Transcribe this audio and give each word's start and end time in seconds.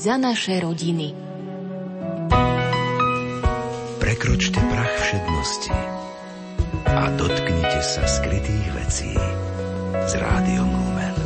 za 0.00 0.16
naše 0.16 0.64
rodiny. 0.64 1.12
Prekročte 4.00 4.56
prach 4.56 4.94
všednosti 4.96 5.76
a 6.88 7.12
dotknite 7.20 7.80
sa 7.84 8.08
skrytých 8.08 8.66
vecí 8.80 9.12
s 9.92 10.12
rádiom 10.16 10.72
Lumen. 10.72 11.16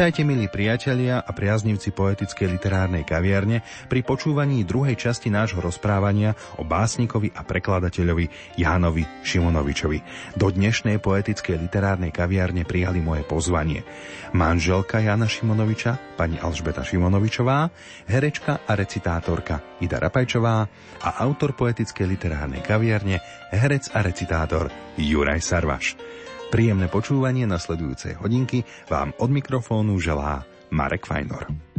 Vítajte 0.00 0.24
milí 0.24 0.48
priatelia 0.48 1.20
a 1.20 1.28
priaznivci 1.28 1.92
poetickej 1.92 2.56
literárnej 2.56 3.04
kaviarne 3.04 3.60
pri 3.84 4.00
počúvaní 4.00 4.64
druhej 4.64 4.96
časti 4.96 5.28
nášho 5.28 5.60
rozprávania 5.60 6.32
o 6.56 6.64
básnikovi 6.64 7.36
a 7.36 7.44
prekladateľovi 7.44 8.56
Jánovi 8.56 9.04
Šimonovičovi. 9.20 10.00
Do 10.40 10.48
dnešnej 10.48 11.04
poetickej 11.04 11.52
literárnej 11.60 12.16
kaviarne 12.16 12.64
prijali 12.64 13.04
moje 13.04 13.28
pozvanie. 13.28 13.84
Manželka 14.32 15.04
Jana 15.04 15.28
Šimonoviča, 15.28 16.16
pani 16.16 16.40
Alžbeta 16.40 16.80
Šimonovičová, 16.80 17.68
herečka 18.08 18.64
a 18.64 18.72
recitátorka 18.72 19.84
Ida 19.84 20.00
Rapajčová 20.00 20.64
a 21.04 21.08
autor 21.20 21.52
poetickej 21.52 22.08
literárnej 22.08 22.64
kaviarne, 22.64 23.20
herec 23.52 23.92
a 23.92 24.00
recitátor 24.00 24.72
Juraj 24.96 25.44
Sarvaš. 25.44 26.00
Príjemné 26.50 26.90
počúvanie 26.90 27.46
nasledujúcej 27.46 28.18
hodinky 28.18 28.66
vám 28.90 29.14
od 29.22 29.30
mikrofónu 29.30 30.02
želá 30.02 30.42
Marek 30.74 31.06
Fajnor. 31.06 31.69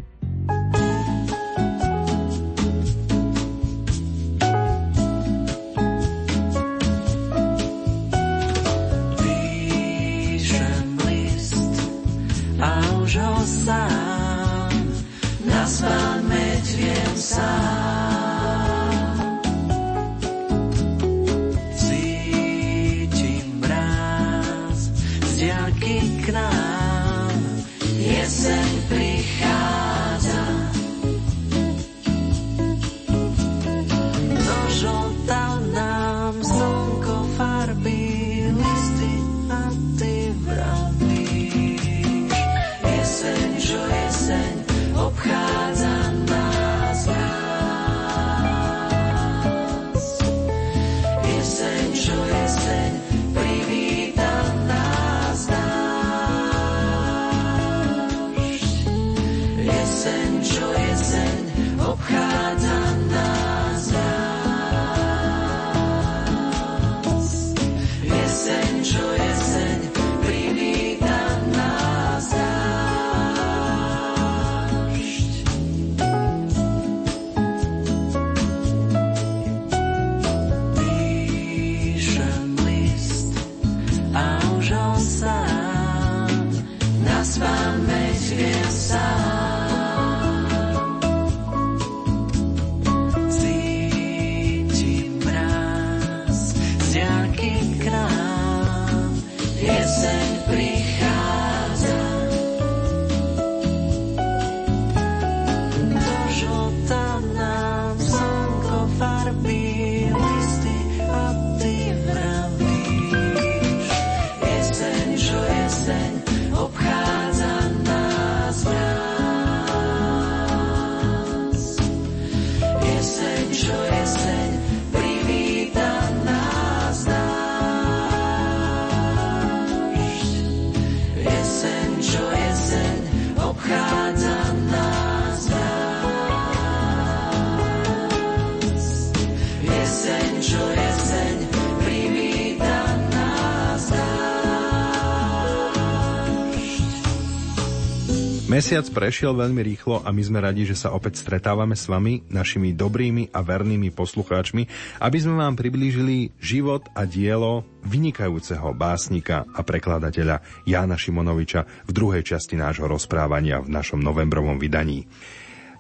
Mesiac 148.62 148.86
prešiel 148.94 149.34
veľmi 149.34 149.58
rýchlo 149.74 150.06
a 150.06 150.14
my 150.14 150.22
sme 150.22 150.38
radi, 150.38 150.70
že 150.70 150.78
sa 150.78 150.94
opäť 150.94 151.18
stretávame 151.18 151.74
s 151.74 151.90
vami, 151.90 152.22
našimi 152.30 152.78
dobrými 152.78 153.34
a 153.34 153.42
vernými 153.42 153.90
poslucháčmi, 153.90 154.70
aby 155.02 155.18
sme 155.18 155.42
vám 155.42 155.58
priblížili 155.58 156.30
život 156.38 156.86
a 156.94 157.10
dielo 157.10 157.66
vynikajúceho 157.90 158.70
básnika 158.78 159.50
a 159.50 159.66
prekladateľa 159.66 160.70
Jána 160.70 160.94
Šimonoviča 160.94 161.90
v 161.90 161.90
druhej 161.90 162.22
časti 162.22 162.54
nášho 162.54 162.86
rozprávania 162.86 163.66
v 163.66 163.74
našom 163.74 163.98
novembrovom 163.98 164.62
vydaní. 164.62 165.10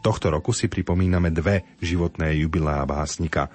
Tohto 0.01 0.33
roku 0.33 0.49
si 0.49 0.65
pripomíname 0.65 1.29
dve 1.29 1.77
životné 1.85 2.33
jubilá 2.41 2.81
básnika. 2.89 3.53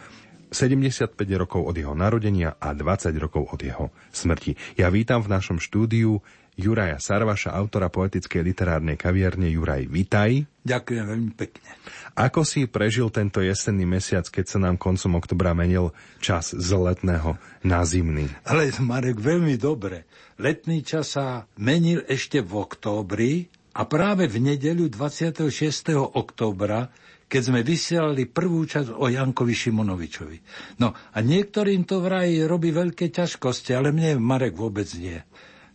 75 0.55 1.19
rokov 1.35 1.67
od 1.67 1.75
jeho 1.75 1.99
narodenia 1.99 2.55
a 2.63 2.71
20 2.71 3.11
rokov 3.19 3.51
od 3.51 3.59
jeho 3.59 3.91
smrti. 4.15 4.79
Ja 4.79 4.87
vítam 4.87 5.19
v 5.19 5.35
našom 5.35 5.59
štúdiu 5.59 6.23
Juraja 6.57 6.97
Sarvaša, 6.97 7.53
autora 7.53 7.93
poetickej 7.93 8.41
literárnej 8.41 8.97
kaviarne. 8.97 9.53
Juraj, 9.53 9.93
vitaj. 9.93 10.49
Ďakujem 10.65 11.05
veľmi 11.05 11.33
pekne. 11.37 11.69
Ako 12.17 12.49
si 12.49 12.65
prežil 12.65 13.13
tento 13.13 13.45
jesenný 13.45 13.85
mesiac, 13.85 14.25
keď 14.25 14.45
sa 14.49 14.59
nám 14.65 14.81
koncom 14.81 15.21
oktobra 15.21 15.53
menil 15.53 15.93
čas 16.17 16.57
z 16.57 16.71
letného 16.73 17.37
na 17.61 17.85
zimný? 17.85 18.33
Ale 18.49 18.73
Marek, 18.81 19.21
veľmi 19.21 19.61
dobre. 19.61 20.09
Letný 20.41 20.81
čas 20.81 21.21
sa 21.21 21.45
menil 21.61 22.01
ešte 22.09 22.41
v 22.41 22.53
októbri 22.57 23.53
a 23.77 23.85
práve 23.85 24.25
v 24.25 24.41
nedeľu 24.41 24.89
26. 24.89 25.53
októbra, 25.93 26.89
keď 27.29 27.43
sme 27.53 27.61
vysielali 27.61 28.25
prvú 28.25 28.65
časť 28.65 28.97
o 28.97 29.13
Jankovi 29.13 29.53
Šimonovičovi. 29.53 30.39
No 30.81 30.97
a 30.97 31.19
niektorým 31.21 31.85
to 31.85 32.01
vraj 32.01 32.33
robí 32.49 32.73
veľké 32.73 33.13
ťažkosti, 33.13 33.77
ale 33.77 33.93
mne, 33.93 34.17
Marek, 34.25 34.57
vôbec 34.57 34.89
nie. 34.97 35.21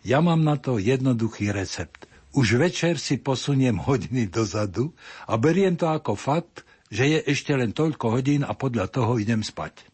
Ja 0.01 0.19
mám 0.19 0.41
na 0.41 0.57
to 0.57 0.81
jednoduchý 0.81 1.53
recept. 1.53 2.09
Už 2.31 2.57
večer 2.57 2.95
si 2.97 3.19
posuniem 3.19 3.77
hodiny 3.77 4.31
dozadu 4.31 4.95
a 5.27 5.35
beriem 5.35 5.75
to 5.75 5.91
ako 5.91 6.15
fakt, 6.15 6.63
že 6.87 7.07
je 7.07 7.19
ešte 7.27 7.51
len 7.53 7.75
toľko 7.75 8.19
hodín 8.19 8.41
a 8.43 8.55
podľa 8.55 8.87
toho 8.87 9.19
idem 9.19 9.43
spať. 9.43 9.87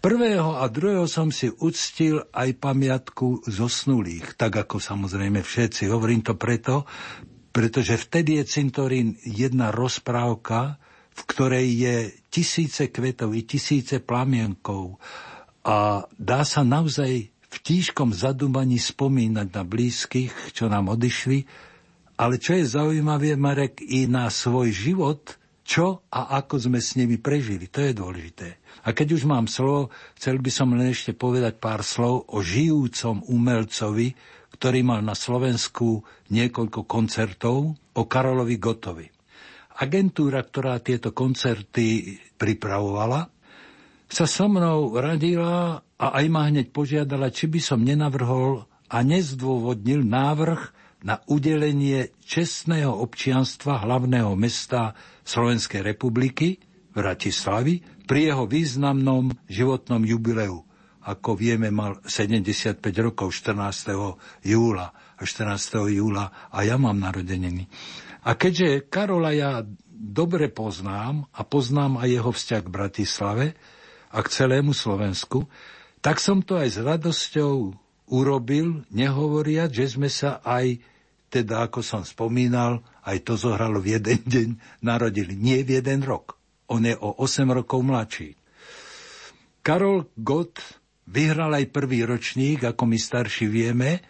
Prvého 0.00 0.56
a 0.56 0.64
druhého 0.72 1.04
som 1.04 1.28
si 1.28 1.52
uctil 1.52 2.24
aj 2.32 2.56
pamiatku 2.56 3.44
zosnulých, 3.44 4.32
tak 4.40 4.56
ako 4.64 4.80
samozrejme 4.80 5.44
všetci. 5.44 5.92
Hovorím 5.92 6.24
to 6.24 6.40
preto, 6.40 6.88
pretože 7.52 8.00
vtedy 8.00 8.40
je 8.40 8.44
cintorín 8.48 9.20
jedna 9.20 9.68
rozprávka, 9.68 10.80
v 11.12 11.22
ktorej 11.28 11.66
je 11.68 11.96
tisíce 12.32 12.88
kvetov 12.88 13.36
i 13.36 13.44
tisíce 13.44 14.00
plamienkov 14.00 14.96
a 15.68 16.08
dá 16.16 16.48
sa 16.48 16.64
naozaj 16.64 17.28
v 17.50 17.56
tížkom 17.58 18.14
zadúmaní 18.14 18.78
spomínať 18.78 19.48
na 19.50 19.62
blízkych, 19.66 20.54
čo 20.54 20.70
nám 20.70 20.94
odišli, 20.94 21.44
ale 22.20 22.38
čo 22.38 22.54
je 22.54 22.64
zaujímavé, 22.68 23.34
Marek, 23.34 23.82
i 23.82 24.06
na 24.06 24.30
svoj 24.30 24.70
život, 24.70 25.40
čo 25.66 26.04
a 26.10 26.36
ako 26.42 26.70
sme 26.70 26.78
s 26.82 26.94
nimi 26.94 27.18
prežili. 27.18 27.70
To 27.70 27.80
je 27.82 27.92
dôležité. 27.96 28.48
A 28.86 28.92
keď 28.92 29.16
už 29.16 29.22
mám 29.26 29.46
slovo, 29.48 29.90
chcel 30.18 30.38
by 30.38 30.50
som 30.52 30.74
len 30.74 30.92
ešte 30.92 31.16
povedať 31.16 31.58
pár 31.62 31.80
slov 31.82 32.28
o 32.30 32.42
žijúcom 32.44 33.24
umelcovi, 33.24 34.14
ktorý 34.56 34.80
mal 34.84 35.00
na 35.00 35.16
Slovensku 35.16 36.04
niekoľko 36.28 36.84
koncertov, 36.84 37.72
o 37.96 38.02
Karolovi 38.06 38.56
Gotovi. 38.60 39.06
Agentúra, 39.80 40.44
ktorá 40.44 40.76
tieto 40.84 41.16
koncerty 41.16 42.18
pripravovala, 42.36 43.39
sa 44.10 44.26
so 44.26 44.50
mnou 44.50 44.98
radila 44.98 45.86
a 45.94 46.06
aj 46.18 46.26
ma 46.26 46.50
hneď 46.50 46.74
požiadala, 46.74 47.30
či 47.30 47.46
by 47.46 47.60
som 47.62 47.86
nenavrhol 47.86 48.66
a 48.90 48.96
nezdôvodnil 49.06 50.02
návrh 50.02 50.60
na 51.06 51.22
udelenie 51.30 52.12
čestného 52.20 52.90
občianstva 52.90 53.86
hlavného 53.86 54.34
mesta 54.34 54.92
Slovenskej 55.22 55.80
republiky, 55.86 56.58
Bratislavy, 56.90 58.02
pri 58.04 58.34
jeho 58.34 58.44
významnom 58.50 59.30
životnom 59.46 60.02
jubileu. 60.02 60.66
Ako 61.06 61.38
vieme, 61.38 61.70
mal 61.70 62.02
75 62.02 62.82
rokov 63.00 63.32
14. 63.32 63.94
júla 64.44 64.90
a 64.90 65.22
14. 65.22 65.86
júla 65.96 66.50
a 66.50 66.58
ja 66.66 66.76
mám 66.76 66.98
narodeniny. 66.98 67.64
A 68.26 68.36
keďže 68.36 68.90
Karola 68.90 69.32
ja 69.32 69.64
dobre 69.88 70.52
poznám 70.52 71.24
a 71.32 71.40
poznám 71.46 72.02
aj 72.02 72.08
jeho 72.10 72.30
vzťah 72.34 72.60
k 72.66 72.74
Bratislave 72.74 73.46
a 74.10 74.18
k 74.20 74.28
celému 74.28 74.74
Slovensku, 74.74 75.46
tak 76.02 76.18
som 76.18 76.42
to 76.42 76.58
aj 76.58 76.68
s 76.74 76.78
radosťou 76.82 77.54
urobil, 78.10 78.82
nehovoriať, 78.90 79.70
že 79.70 79.86
sme 79.94 80.10
sa 80.10 80.42
aj, 80.42 80.82
teda 81.30 81.70
ako 81.70 81.80
som 81.80 82.02
spomínal, 82.02 82.82
aj 83.06 83.22
to 83.22 83.38
zohralo 83.38 83.78
v 83.78 84.00
jeden 84.00 84.20
deň, 84.26 84.48
narodili. 84.82 85.38
Nie 85.38 85.62
v 85.62 85.78
jeden 85.78 86.02
rok 86.02 86.40
on 86.70 86.86
je 86.86 86.94
o 86.94 87.18
8 87.18 87.50
rokov 87.50 87.82
mladší. 87.82 88.38
Karol 89.60 90.06
Gott 90.14 90.62
vyhral 91.10 91.50
aj 91.58 91.74
prvý 91.74 92.06
ročník, 92.06 92.62
ako 92.62 92.86
my 92.86 92.96
starší 92.96 93.50
vieme, 93.50 94.00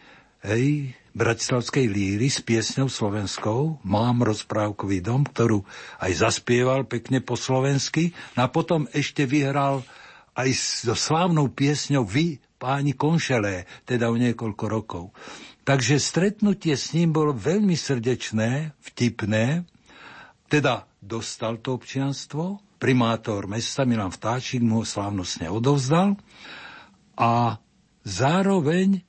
hej, 0.44 0.92
Bratislavskej 1.10 1.90
líry 1.90 2.30
s 2.30 2.38
piesňou 2.38 2.86
slovenskou. 2.86 3.82
Mám 3.82 4.22
rozprávkový 4.22 5.02
dom, 5.02 5.26
ktorú 5.26 5.66
aj 5.98 6.12
zaspieval 6.22 6.86
pekne 6.86 7.18
po 7.18 7.34
slovensky. 7.34 8.14
No 8.38 8.46
a 8.46 8.48
potom 8.48 8.86
ešte 8.94 9.26
vyhral 9.26 9.82
aj 10.38 10.50
so 10.86 10.94
slávnou 10.94 11.50
piesňou 11.50 12.06
Vy, 12.06 12.38
páni 12.60 12.94
konšelé, 12.94 13.66
teda 13.88 14.12
o 14.12 14.16
niekoľko 14.20 14.64
rokov. 14.70 15.04
Takže 15.66 15.98
stretnutie 15.98 16.78
s 16.78 16.94
ním 16.94 17.10
bolo 17.10 17.34
veľmi 17.34 17.74
srdečné, 17.74 18.76
vtipné, 18.80 19.64
teda 20.50 20.86
dostal 20.98 21.62
to 21.62 21.78
občianstvo, 21.78 22.58
primátor 22.82 23.46
mesta 23.46 23.86
Milan 23.86 24.10
Vtáčik 24.10 24.64
mu 24.64 24.82
ho 24.82 24.86
slávnostne 24.86 25.46
odovzdal 25.46 26.18
a 27.14 27.60
zároveň 28.02 29.04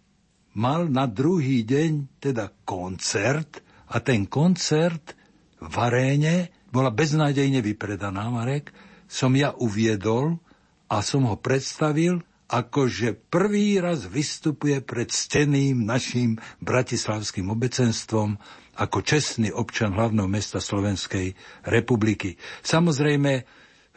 mal 0.58 0.88
na 0.92 1.08
druhý 1.08 1.64
deň 1.64 2.20
teda 2.20 2.52
koncert 2.68 3.64
a 3.92 4.00
ten 4.04 4.28
koncert 4.28 5.16
v 5.62 5.76
aréne 5.78 6.50
bola 6.72 6.90
beznádejne 6.90 7.60
vypredaná, 7.60 8.32
Marek, 8.32 8.72
som 9.12 9.36
ja 9.36 9.52
uviedol 9.56 10.40
a 10.88 11.04
som 11.04 11.28
ho 11.28 11.36
predstavil 11.36 12.24
akože 12.52 13.32
prvý 13.32 13.80
raz 13.80 14.04
vystupuje 14.08 14.84
pred 14.84 15.08
steným 15.08 15.88
našim 15.88 16.36
bratislavským 16.60 17.48
obecenstvom 17.48 18.36
ako 18.76 19.00
čestný 19.04 19.56
občan 19.56 19.96
hlavného 19.96 20.28
mesta 20.28 20.60
Slovenskej 20.60 21.32
republiky. 21.68 22.36
Samozrejme, 22.64 23.48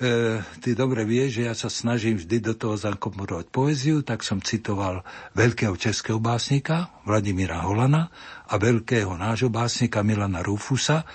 e, 0.01 0.41
ty 0.63 0.75
dobre 0.75 1.07
vieš, 1.07 1.41
že 1.41 1.43
ja 1.47 1.55
sa 1.55 1.71
snažím 1.71 2.19
vždy 2.19 2.43
do 2.43 2.55
toho 2.55 2.75
zakomponovať 2.75 3.47
poéziu, 3.51 4.03
tak 4.03 4.27
som 4.27 4.43
citoval 4.43 5.07
veľkého 5.39 5.75
českého 5.79 6.19
básnika 6.19 6.91
Vladimíra 7.07 7.63
Holana 7.63 8.11
a 8.49 8.55
veľkého 8.59 9.15
nášho 9.15 9.51
básnika 9.51 10.03
Milana 10.03 10.43
Rufusa. 10.43 11.07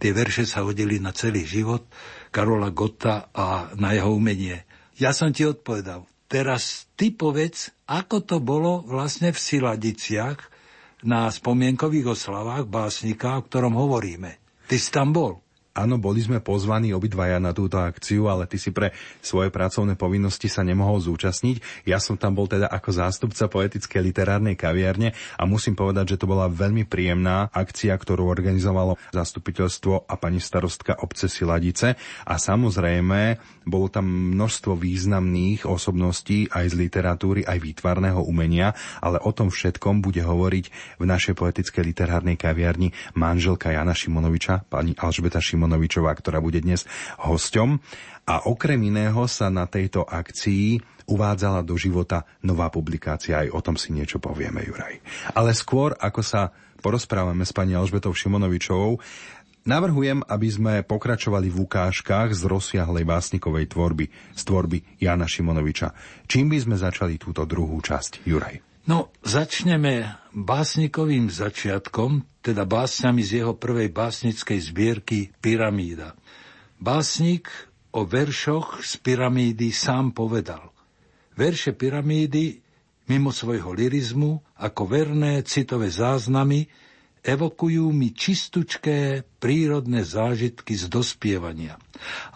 Tie 0.00 0.10
verše 0.16 0.48
sa 0.48 0.64
hodili 0.64 0.96
na 1.02 1.12
celý 1.12 1.44
život 1.44 1.84
Karola 2.32 2.72
Gotta 2.72 3.28
a 3.34 3.74
na 3.76 3.92
jeho 3.92 4.16
umenie. 4.16 4.64
Ja 4.96 5.12
som 5.12 5.32
ti 5.32 5.44
odpovedal, 5.44 6.04
teraz 6.30 6.88
ty 6.96 7.12
povedz, 7.12 7.72
ako 7.88 8.24
to 8.24 8.36
bolo 8.40 8.84
vlastne 8.84 9.32
v 9.32 9.38
Siladiciach, 9.38 10.60
na 11.00 11.32
spomienkových 11.32 12.12
oslavách 12.12 12.68
básnika, 12.68 13.40
o 13.40 13.44
ktorom 13.44 13.72
hovoríme. 13.76 14.36
Ty 14.68 14.76
si 14.76 14.90
tam 14.92 15.16
bol. 15.16 15.40
Áno, 15.70 16.02
boli 16.02 16.18
sme 16.18 16.42
pozvaní 16.42 16.90
obidvaja 16.90 17.38
na 17.38 17.54
túto 17.54 17.78
akciu, 17.78 18.26
ale 18.26 18.50
ty 18.50 18.58
si 18.58 18.74
pre 18.74 18.90
svoje 19.22 19.54
pracovné 19.54 19.94
povinnosti 19.94 20.50
sa 20.50 20.66
nemohol 20.66 20.98
zúčastniť. 20.98 21.86
Ja 21.86 22.02
som 22.02 22.18
tam 22.18 22.34
bol 22.34 22.50
teda 22.50 22.66
ako 22.66 22.90
zástupca 22.90 23.46
poetickej 23.46 24.02
literárnej 24.02 24.58
kaviarne 24.58 25.14
a 25.38 25.46
musím 25.46 25.78
povedať, 25.78 26.18
že 26.18 26.18
to 26.18 26.26
bola 26.26 26.50
veľmi 26.50 26.90
príjemná 26.90 27.54
akcia, 27.54 27.94
ktorú 27.94 28.26
organizovalo 28.26 28.98
zastupiteľstvo 29.14 30.10
a 30.10 30.14
pani 30.18 30.42
starostka 30.42 31.06
obce 31.06 31.30
Siladice. 31.30 31.94
A 32.26 32.34
samozrejme, 32.34 33.38
bolo 33.62 33.86
tam 33.86 34.10
množstvo 34.10 34.74
významných 34.74 35.70
osobností 35.70 36.50
aj 36.50 36.66
z 36.66 36.82
literatúry, 36.82 37.46
aj 37.46 37.62
výtvarného 37.62 38.26
umenia, 38.26 38.74
ale 38.98 39.22
o 39.22 39.30
tom 39.30 39.54
všetkom 39.54 40.02
bude 40.02 40.26
hovoriť 40.26 40.98
v 40.98 41.04
našej 41.06 41.38
poetickej 41.38 41.94
literárnej 41.94 42.34
kaviarni 42.34 42.90
manželka 43.14 43.70
Jana 43.70 43.94
Šimonoviča, 43.94 44.66
pani 44.66 44.98
Alžbeta 44.98 45.38
Šimonoviča 45.38 45.59
Šimonovičová, 45.60 46.16
ktorá 46.16 46.40
bude 46.40 46.64
dnes 46.64 46.88
hosťom. 47.20 47.76
A 48.24 48.48
okrem 48.48 48.80
iného 48.80 49.28
sa 49.28 49.52
na 49.52 49.68
tejto 49.68 50.08
akcii 50.08 50.80
uvádzala 51.04 51.60
do 51.60 51.76
života 51.76 52.24
nová 52.40 52.72
publikácia. 52.72 53.44
Aj 53.44 53.52
o 53.52 53.60
tom 53.60 53.76
si 53.76 53.92
niečo 53.92 54.16
povieme, 54.16 54.64
Juraj. 54.64 55.04
Ale 55.36 55.52
skôr, 55.52 55.92
ako 56.00 56.24
sa 56.24 56.48
porozprávame 56.80 57.44
s 57.44 57.52
pani 57.52 57.76
Alžbetou 57.76 58.16
Šimonovičovou, 58.16 58.96
Navrhujem, 59.60 60.24
aby 60.24 60.48
sme 60.48 60.74
pokračovali 60.80 61.52
v 61.52 61.68
ukážkach 61.68 62.32
z 62.32 62.48
rozsiahlej 62.48 63.04
básnikovej 63.04 63.68
tvorby, 63.68 64.08
z 64.32 64.42
tvorby 64.48 64.80
Jana 64.96 65.28
Šimonoviča. 65.28 65.92
Čím 66.24 66.48
by 66.48 66.64
sme 66.64 66.76
začali 66.80 67.20
túto 67.20 67.44
druhú 67.44 67.76
časť, 67.76 68.24
Juraj? 68.24 68.88
No, 68.88 69.12
začneme 69.20 70.19
básnikovým 70.34 71.28
začiatkom, 71.30 72.22
teda 72.40 72.64
básňami 72.64 73.22
z 73.22 73.30
jeho 73.42 73.54
prvej 73.58 73.90
básnickej 73.90 74.58
zbierky 74.62 75.18
Pyramída. 75.42 76.14
Básnik 76.80 77.50
o 77.92 78.06
veršoch 78.06 78.80
z 78.80 78.96
pyramídy 79.02 79.74
sám 79.74 80.14
povedal. 80.14 80.70
Verše 81.34 81.74
pyramídy 81.74 82.62
mimo 83.10 83.34
svojho 83.34 83.74
lirizmu 83.74 84.38
ako 84.62 84.82
verné 84.86 85.42
citové 85.42 85.90
záznamy 85.90 86.70
evokujú 87.20 87.90
mi 87.92 88.16
čistučké 88.16 89.26
prírodné 89.42 90.06
zážitky 90.06 90.72
z 90.72 90.88
dospievania. 90.88 91.76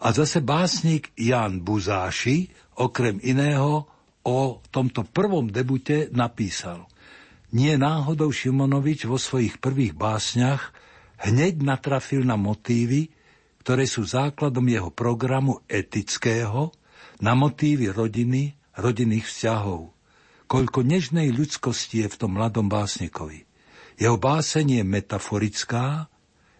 A 0.05 0.13
zase 0.13 0.45
básnik 0.45 1.15
Jan 1.17 1.65
Buzáši, 1.65 2.53
okrem 2.77 3.17
iného, 3.25 3.89
o 4.25 4.61
tomto 4.73 5.05
prvom 5.05 5.49
debute 5.49 6.09
napísal. 6.13 6.89
Nie 7.55 7.79
náhodou 7.79 8.35
Šimonovič 8.35 9.07
vo 9.07 9.15
svojich 9.15 9.63
prvých 9.63 9.95
básniach 9.95 10.75
hneď 11.23 11.63
natrafil 11.63 12.27
na 12.27 12.35
motívy, 12.35 13.15
ktoré 13.63 13.87
sú 13.87 14.03
základom 14.03 14.67
jeho 14.67 14.91
programu 14.91 15.63
etického, 15.71 16.75
na 17.23 17.39
motívy 17.39 17.95
rodiny, 17.95 18.59
rodinných 18.75 19.31
vzťahov. 19.31 19.95
Koľko 20.51 20.83
nežnej 20.83 21.31
ľudskosti 21.31 22.03
je 22.03 22.09
v 22.11 22.19
tom 22.19 22.35
mladom 22.35 22.67
básnikovi. 22.67 23.47
Jeho 24.03 24.19
báseň 24.19 24.83
je 24.83 24.85
metaforická, 24.85 26.11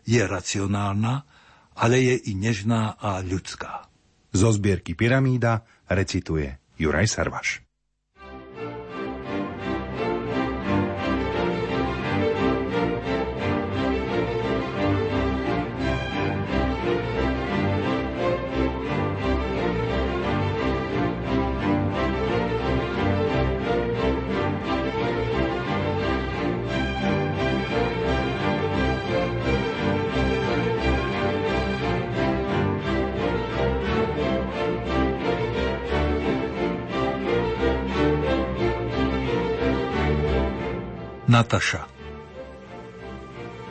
je 0.07 0.23
racionálna, 0.23 1.27
ale 1.75 1.97
je 1.99 2.17
i 2.31 2.39
nežná 2.39 2.95
a 3.03 3.19
ľudská. 3.19 3.91
Zo 4.31 4.55
zbierky 4.55 4.95
Pyramída 4.95 5.67
recituje 5.91 6.55
Juraj 6.79 7.11
Sarvaš. 7.11 7.64
Nataša 41.35 41.83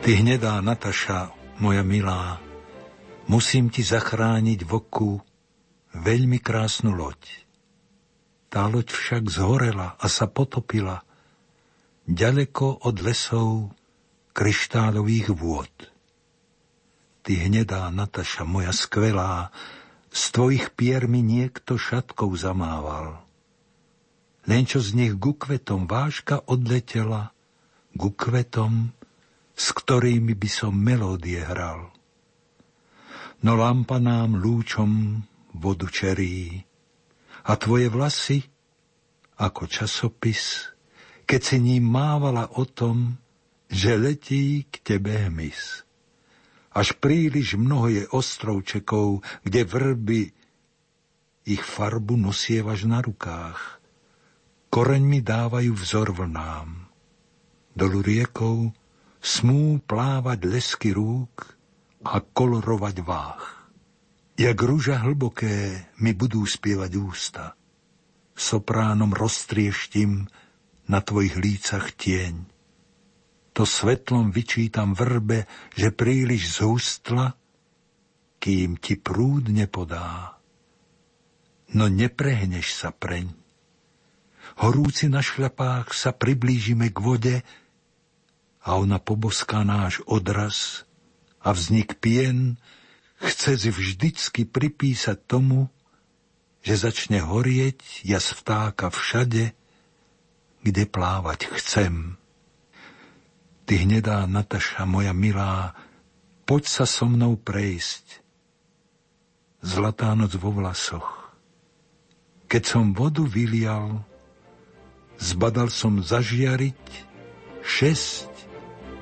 Ty 0.04 0.10
hnedá 0.20 0.60
Nataša, 0.60 1.32
moja 1.64 1.80
milá, 1.80 2.36
musím 3.24 3.72
ti 3.72 3.80
zachrániť 3.80 4.68
v 4.68 4.70
oku 4.84 5.16
veľmi 5.96 6.44
krásnu 6.44 6.92
loď. 6.92 7.24
Tá 8.52 8.68
loď 8.68 8.92
však 8.92 9.32
zhorela 9.32 9.96
a 9.96 10.06
sa 10.12 10.28
potopila 10.28 11.08
ďaleko 12.04 12.84
od 12.84 13.00
lesov 13.00 13.72
kryštálových 14.36 15.32
vôd. 15.32 15.72
Ty 17.24 17.48
hnedá 17.48 17.88
Nataša, 17.88 18.44
moja 18.44 18.76
skvelá, 18.76 19.48
z 20.12 20.22
tvojich 20.36 20.68
pier 20.76 21.08
mi 21.08 21.24
niekto 21.24 21.80
šatkou 21.80 22.28
zamával. 22.36 23.24
Len 24.44 24.68
čo 24.68 24.84
z 24.84 25.00
nich 25.00 25.16
ku 25.16 25.32
kvetom 25.32 25.88
váška 25.88 26.44
odletela, 26.44 27.33
ku 27.94 28.12
kvetom, 28.14 28.90
s 29.54 29.66
ktorými 29.70 30.34
by 30.34 30.50
som 30.50 30.74
melódie 30.74 31.38
hral. 31.38 31.94
No 33.44 33.54
lampa 33.54 34.02
nám 34.02 34.40
lúčom 34.40 35.20
vodu 35.54 35.86
čerí 35.86 36.58
a 37.44 37.52
tvoje 37.54 37.92
vlasy 37.92 38.40
ako 39.38 39.66
časopis, 39.66 40.72
keď 41.26 41.40
si 41.40 41.56
ním 41.60 41.84
mávala 41.86 42.50
o 42.58 42.64
tom, 42.66 43.18
že 43.70 43.98
letí 43.98 44.66
k 44.70 44.74
tebe 44.82 45.28
hmyz. 45.28 45.82
Až 46.74 46.98
príliš 46.98 47.54
mnoho 47.54 47.86
je 47.90 48.04
ostrovčekov, 48.10 49.22
kde 49.46 49.62
vrby 49.62 50.22
ich 51.46 51.62
farbu 51.62 52.18
nosievaš 52.18 52.88
na 52.88 52.98
rukách. 53.04 53.78
Koreň 54.74 55.02
mi 55.06 55.20
dávajú 55.22 55.70
vzor 55.70 56.10
vlnám. 56.10 56.83
Dolu 57.74 58.06
riekou 58.06 58.70
smú 59.18 59.82
plávať 59.82 60.46
lesky 60.46 60.94
rúk 60.94 61.58
a 62.06 62.22
kolorovať 62.22 62.96
váh. 63.02 63.44
Jak 64.34 64.58
rúža 64.62 65.02
hlboké 65.02 65.90
mi 65.98 66.14
budú 66.14 66.46
spievať 66.46 66.92
ústa. 66.98 67.44
Sopránom 68.34 69.14
roztrieštim 69.14 70.26
na 70.90 70.98
tvojich 71.02 71.38
lícach 71.38 71.94
tieň. 71.94 72.46
To 73.54 73.62
svetlom 73.62 74.34
vyčítam 74.34 74.98
vrbe, 74.98 75.46
že 75.78 75.94
príliš 75.94 76.58
zhustla, 76.58 77.38
kým 78.42 78.82
ti 78.82 78.98
prúd 78.98 79.50
nepodá. 79.50 80.42
No 81.74 81.86
neprehneš 81.86 82.74
sa 82.74 82.90
preň. 82.90 83.30
Horúci 84.58 85.06
na 85.06 85.22
šľapách 85.22 85.94
sa 85.94 86.10
priblížime 86.14 86.90
k 86.90 86.98
vode, 86.98 87.36
a 88.64 88.80
ona 88.80 88.96
poboská 88.96 89.60
náš 89.60 90.00
odraz 90.08 90.88
a 91.44 91.52
vznik 91.52 92.00
pien 92.00 92.56
chce 93.20 93.60
si 93.60 93.70
vždycky 93.70 94.48
pripísať 94.48 95.20
tomu, 95.28 95.68
že 96.64 96.80
začne 96.80 97.20
horieť 97.20 98.08
jas 98.08 98.32
vtáka 98.32 98.88
všade, 98.88 99.52
kde 100.64 100.82
plávať 100.88 101.52
chcem. 101.60 102.16
Ty 103.68 103.84
hnedá 103.84 104.24
Nataša, 104.24 104.88
moja 104.88 105.12
milá, 105.12 105.76
poď 106.48 106.64
sa 106.64 106.84
so 106.88 107.04
mnou 107.04 107.36
prejsť. 107.36 108.24
Zlatá 109.60 110.12
noc 110.16 110.36
vo 110.40 110.52
vlasoch. 110.52 111.36
Keď 112.48 112.62
som 112.64 112.96
vodu 112.96 113.24
vylial, 113.24 114.04
zbadal 115.20 115.72
som 115.72 116.00
zažiariť 116.00 116.84
šesť 117.64 118.33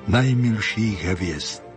najmilších 0.07 1.03
hviezd. 1.03 1.72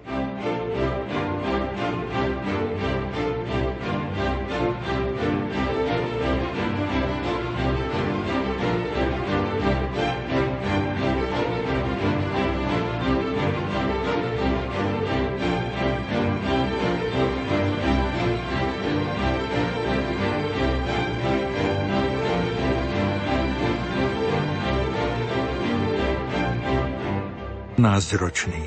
Názročný. 27.87 28.66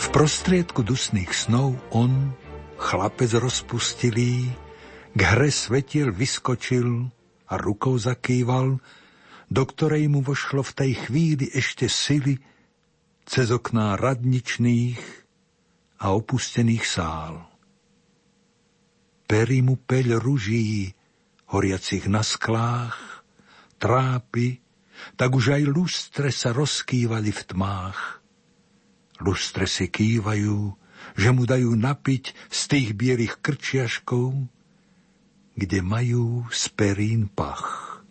V 0.00 0.06
prostriedku 0.08 0.80
dusných 0.80 1.28
snov 1.36 1.76
on, 1.92 2.32
chlapec 2.80 3.36
rozpustilý, 3.36 4.48
k 5.12 5.20
hre 5.20 5.52
svetiel 5.52 6.08
vyskočil 6.08 7.12
a 7.44 7.54
rukou 7.60 8.00
zakýval, 8.00 8.80
do 9.52 9.62
ktorej 9.68 10.08
mu 10.08 10.24
vošlo 10.24 10.64
v 10.64 10.72
tej 10.72 10.92
chvíli 11.04 11.52
ešte 11.52 11.84
sily 11.84 12.40
cez 13.28 13.52
okná 13.52 14.00
radničných 14.00 15.00
a 16.00 16.16
opustených 16.16 16.84
sál. 16.88 17.44
Perí 19.28 19.60
mu 19.60 19.76
peľ 19.76 20.16
ruží, 20.16 20.96
horiacich 21.52 22.08
na 22.08 22.24
sklách, 22.24 23.20
trápy 23.76 24.64
tak 25.14 25.30
už 25.38 25.54
aj 25.54 25.62
lustre 25.70 26.28
sa 26.34 26.50
rozkývali 26.50 27.30
v 27.30 27.42
tmách. 27.54 27.98
Lustre 29.22 29.70
si 29.70 29.86
kývajú, 29.86 30.74
že 31.14 31.28
mu 31.30 31.46
dajú 31.46 31.72
napiť 31.78 32.34
z 32.50 32.60
tých 32.66 32.88
bielých 32.98 33.38
krčiaškov, 33.38 34.34
kde 35.56 35.78
majú 35.80 36.44
z 36.52 36.62
perín 36.74 37.30
pach. 37.30 38.02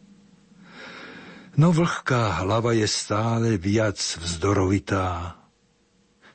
No 1.56 1.72
vlhká 1.72 2.44
hlava 2.44 2.76
je 2.76 2.88
stále 2.90 3.56
viac 3.56 3.96
vzdorovitá. 3.96 5.40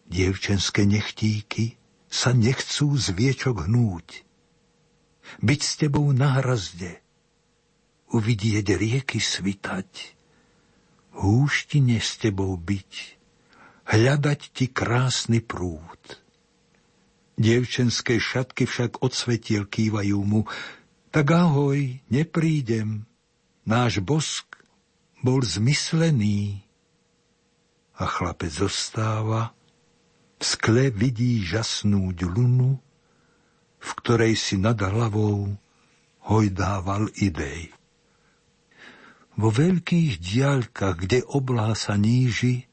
Dievčenské 0.08 0.88
nechtíky 0.88 1.76
sa 2.08 2.32
nechcú 2.32 2.96
z 2.96 3.12
viečok 3.12 3.68
hnúť. 3.68 4.24
Byť 5.44 5.60
s 5.60 5.72
tebou 5.78 6.10
na 6.10 6.40
hrazde, 6.40 7.04
uvidieť 8.10 8.66
rieky 8.74 9.22
svitať, 9.22 10.18
húštine 11.20 12.00
s 12.00 12.16
tebou 12.16 12.56
byť, 12.56 12.92
hľadať 13.92 14.40
ti 14.56 14.66
krásny 14.72 15.44
prúd. 15.44 16.00
Dievčenské 17.36 18.20
šatky 18.20 18.64
však 18.64 19.04
od 19.04 19.12
svetiel 19.12 19.68
kývajú 19.68 20.18
mu, 20.24 20.48
tak 21.12 21.32
ahoj, 21.32 22.00
neprídem, 22.08 23.04
náš 23.68 24.00
bosk 24.00 24.60
bol 25.20 25.44
zmyslený. 25.44 26.64
A 28.00 28.08
chlapec 28.08 28.48
zostáva, 28.48 29.52
v 30.40 30.42
skle 30.44 30.88
vidí 30.88 31.44
žasnúť 31.44 32.24
lunu, 32.24 32.80
v 33.80 33.90
ktorej 34.00 34.36
si 34.40 34.56
nad 34.56 34.76
hlavou 34.80 35.52
hojdával 36.24 37.12
idej. 37.20 37.72
Vo 39.38 39.48
veľkých 39.54 40.18
diaľkach, 40.18 41.06
kde 41.06 41.22
oblá 41.30 41.76
sa 41.78 41.94
níži, 41.94 42.66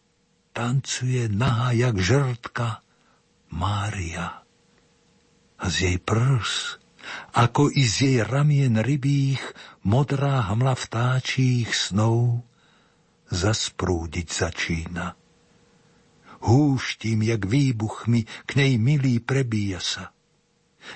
tancuje 0.57 1.29
nahá 1.29 1.69
jak 1.75 2.01
žrtka 2.01 2.81
Mária. 3.53 4.41
A 5.57 5.65
z 5.69 5.75
jej 5.85 5.97
prs, 6.01 6.81
ako 7.37 7.69
i 7.69 7.85
z 7.85 7.95
jej 8.01 8.17
ramien 8.25 8.81
rybých, 8.81 9.41
modrá 9.85 10.49
hmla 10.49 10.73
vtáčích 10.73 11.69
snov 11.69 12.41
zasprúdiť 13.29 14.27
začína. 14.27 15.13
Húštím, 16.37 17.25
jak 17.25 17.49
výbuchmi, 17.49 18.25
k 18.45 18.49
nej 18.55 18.77
milý 18.77 19.17
prebíja 19.17 19.81
sa. 19.81 20.05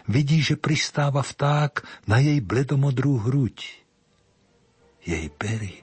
Vidí, 0.08 0.40
že 0.40 0.56
pristáva 0.56 1.26
vták 1.26 1.84
na 2.08 2.22
jej 2.22 2.40
bledomodrú 2.40 3.20
hruď 3.20 3.81
jej 5.02 5.28
pery. 5.34 5.82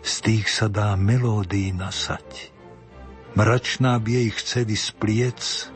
Z 0.00 0.14
tých 0.24 0.46
sa 0.48 0.72
dá 0.72 0.96
melódii 0.96 1.76
nasať. 1.76 2.52
Mračná 3.36 4.00
by 4.00 4.24
jej 4.24 4.28
chceli 4.40 4.74
spliec, 4.74 5.68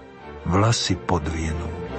vlasy 0.49 0.97
podvienúť. 0.97 1.99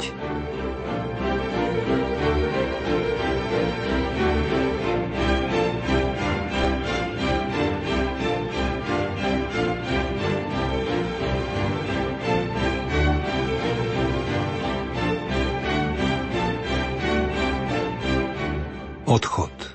Odchod. 19.06 19.73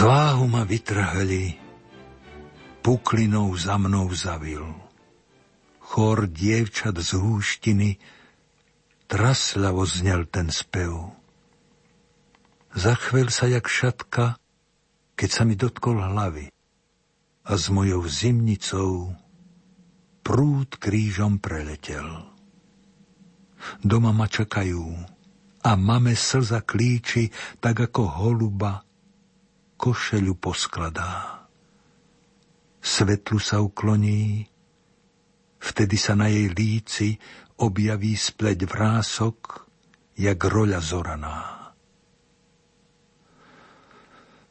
Zváhu 0.00 0.48
ma 0.48 0.64
vytrhli 0.64 1.60
puklinou 2.80 3.52
za 3.52 3.76
mnou 3.76 4.08
zavil. 4.16 4.64
Chor 5.76 6.24
dievčat 6.24 6.96
z 6.96 7.20
húštiny 7.20 8.00
trasľavo 9.12 9.84
znel 9.84 10.24
ten 10.24 10.48
spev. 10.48 11.12
Zachvel 12.72 13.28
sa 13.28 13.44
jak 13.44 13.68
šatka, 13.68 14.40
keď 15.20 15.28
sa 15.28 15.44
mi 15.44 15.52
dotkol 15.52 16.00
hlavy 16.00 16.48
a 17.44 17.52
s 17.52 17.68
mojou 17.68 18.00
zimnicou 18.08 19.12
prúd 20.24 20.80
krížom 20.80 21.36
preletel. 21.36 22.24
Doma 23.84 24.16
ma 24.16 24.24
čakajú 24.24 24.96
a 25.60 25.70
mame 25.76 26.16
slza 26.16 26.64
klíči, 26.64 27.28
tak 27.60 27.84
ako 27.92 28.08
holuba 28.16 28.80
košeľu 29.80 30.36
poskladá. 30.36 31.48
Svetlu 32.84 33.40
sa 33.40 33.64
ukloní, 33.64 34.44
vtedy 35.56 35.96
sa 35.96 36.12
na 36.12 36.28
jej 36.28 36.52
líci 36.52 37.16
objaví 37.56 38.12
spleť 38.12 38.68
vrások, 38.68 39.64
jak 40.20 40.36
roľa 40.36 40.80
zoraná. 40.84 41.38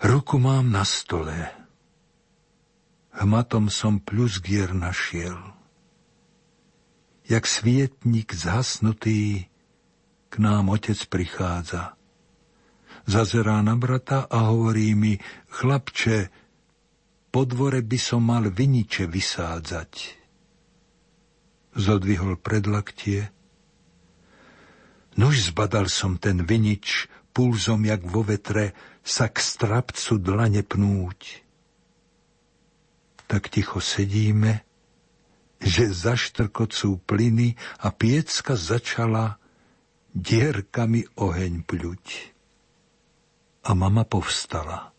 Ruku 0.01 0.41
mám 0.41 0.73
na 0.73 0.81
stole, 0.81 1.37
hmatom 3.13 3.69
som 3.69 4.01
plus 4.01 4.41
gier 4.41 4.73
našiel. 4.73 5.37
Jak 7.29 7.45
svietnik 7.45 8.33
zhasnutý, 8.33 9.45
k 10.29 10.33
nám 10.41 10.73
otec 10.73 10.97
prichádza. 11.05 11.98
Zazerá 13.09 13.57
na 13.65 13.73
brata 13.73 14.29
a 14.29 14.53
hovorí 14.53 14.93
mi, 14.93 15.17
chlapče, 15.49 16.29
po 17.33 17.41
dvore 17.41 17.81
by 17.81 17.97
som 17.97 18.21
mal 18.21 18.53
viniče 18.53 19.09
vysádzať. 19.09 19.93
Zodvihol 21.73 22.37
predlaktie. 22.37 23.33
Nož 25.17 25.49
zbadal 25.49 25.89
som 25.89 26.21
ten 26.21 26.45
vinič, 26.45 27.09
pulzom 27.33 27.81
jak 27.81 28.05
vo 28.05 28.21
vetre, 28.21 28.77
sa 29.01 29.25
k 29.25 29.41
strapcu 29.41 30.21
dlane 30.21 30.61
pnúť. 30.61 31.41
Tak 33.25 33.49
ticho 33.49 33.81
sedíme, 33.81 34.61
že 35.57 35.89
zaštrkocú 35.89 37.01
plyny 37.09 37.57
a 37.81 37.89
piecka 37.89 38.53
začala 38.53 39.41
dierkami 40.13 41.09
oheň 41.17 41.65
pľuť. 41.65 42.37
A 43.63 43.71
mama 43.75 44.07
povstala. 44.07 44.95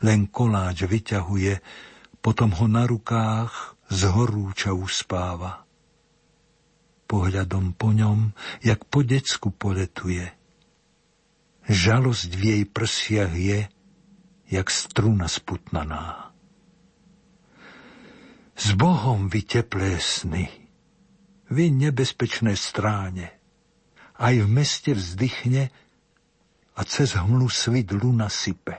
Len 0.00 0.28
koláč 0.28 0.84
vyťahuje, 0.88 1.60
potom 2.20 2.52
ho 2.56 2.66
na 2.68 2.84
rukách 2.84 3.76
z 3.88 4.00
horúča 4.12 4.76
uspáva. 4.76 5.64
Pohľadom 7.08 7.74
po 7.74 7.90
ňom, 7.90 8.32
jak 8.62 8.86
po 8.86 9.02
decku 9.02 9.50
poletuje. 9.50 10.30
Žalosť 11.66 12.30
v 12.36 12.42
jej 12.42 12.62
prsiach 12.68 13.32
je, 13.34 13.60
jak 14.50 14.66
struna 14.70 15.26
sputnaná. 15.26 16.30
S 18.60 18.76
Bohom 18.76 19.32
vy 19.32 19.40
teplé 19.40 19.96
sny, 19.96 20.50
vy 21.48 21.72
nebezpečné 21.72 22.54
stráne, 22.54 23.32
aj 24.20 24.44
v 24.44 24.48
meste 24.52 24.92
vzdychne 24.92 25.72
a 26.76 26.80
cez 26.84 27.16
hmlu 27.16 27.48
svit 27.48 27.90
luna 27.94 28.28
sype. 28.28 28.76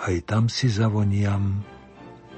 Aj 0.00 0.16
tam 0.24 0.48
si 0.52 0.68
zavoniam 0.68 1.64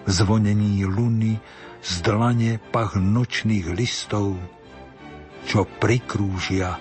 zvonení 0.06 0.86
luny, 0.86 1.38
z 1.86 2.02
dlane 2.02 2.58
pach 2.74 2.98
nočných 2.98 3.70
listov, 3.70 4.34
čo 5.46 5.62
prikrúžia 5.78 6.74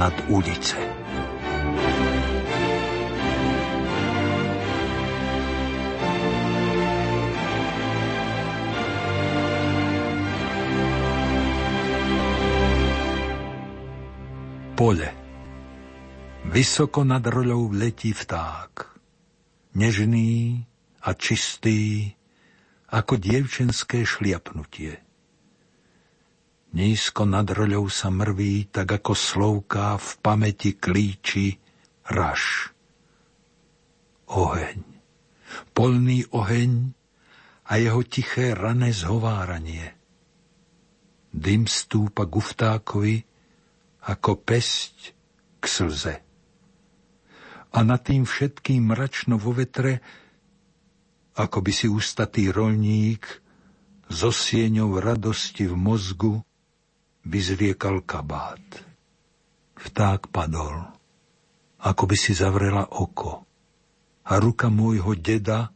nad 0.00 0.14
ulice. 0.32 0.80
Pole. 14.74 15.23
Vysoko 16.54 17.02
nad 17.02 17.26
roľou 17.26 17.74
letí 17.74 18.14
vták. 18.14 18.94
Nežný 19.74 20.62
a 21.02 21.10
čistý, 21.18 22.14
ako 22.94 23.18
dievčenské 23.18 24.06
šliapnutie. 24.06 25.02
Nízko 26.78 27.26
nad 27.26 27.50
roľou 27.50 27.90
sa 27.90 28.06
mrví, 28.14 28.70
tak 28.70 28.86
ako 29.02 29.18
slovká 29.18 29.98
v 29.98 30.10
pamäti 30.22 30.78
klíči 30.78 31.58
raž. 32.06 32.70
Oheň. 34.30 34.78
Polný 35.74 36.22
oheň 36.30 36.94
a 37.66 37.82
jeho 37.82 38.06
tiché 38.06 38.54
rané 38.54 38.94
zhováranie. 38.94 39.90
Dym 41.34 41.66
stúpa 41.66 42.30
guftákovi, 42.30 43.26
ako 44.06 44.38
pesť 44.38 45.18
k 45.58 45.66
slze. 45.66 46.14
A 47.74 47.82
nad 47.82 48.00
tým 48.06 48.22
všetkým 48.22 48.94
mračno 48.94 49.34
vo 49.34 49.50
vetre, 49.50 49.98
ako 51.34 51.58
by 51.58 51.72
si 51.74 51.90
ustatý 51.90 52.54
rolník 52.54 53.26
so 54.06 54.30
sieňou 54.30 55.02
radosti 55.02 55.66
v 55.66 55.74
mozgu 55.74 56.34
vyzriekal 57.26 58.06
kabát. 58.06 58.62
Vták 59.74 60.30
padol, 60.30 60.86
ako 61.82 62.02
by 62.06 62.16
si 62.16 62.30
zavrela 62.30 62.86
oko. 62.94 63.42
A 64.24 64.38
ruka 64.38 64.70
môjho 64.70 65.18
deda, 65.18 65.74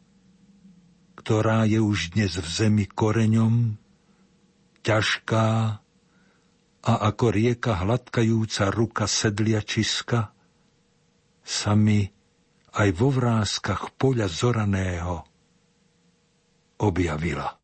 ktorá 1.18 1.66
je 1.66 1.82
už 1.82 2.14
dnes 2.14 2.38
v 2.38 2.46
zemi 2.46 2.86
koreňom, 2.86 3.74
ťažká, 4.86 5.46
a 6.78 6.92
ako 7.10 7.24
rieka 7.34 7.84
hladkajúca 7.84 8.70
ruka 8.72 9.04
sedliačiska 9.04 10.32
sa 11.48 11.72
mi 11.72 12.04
aj 12.76 12.88
vo 12.92 13.08
vrázkach 13.08 13.96
poľa 13.96 14.28
zoraného 14.28 15.24
objavila. 16.84 17.56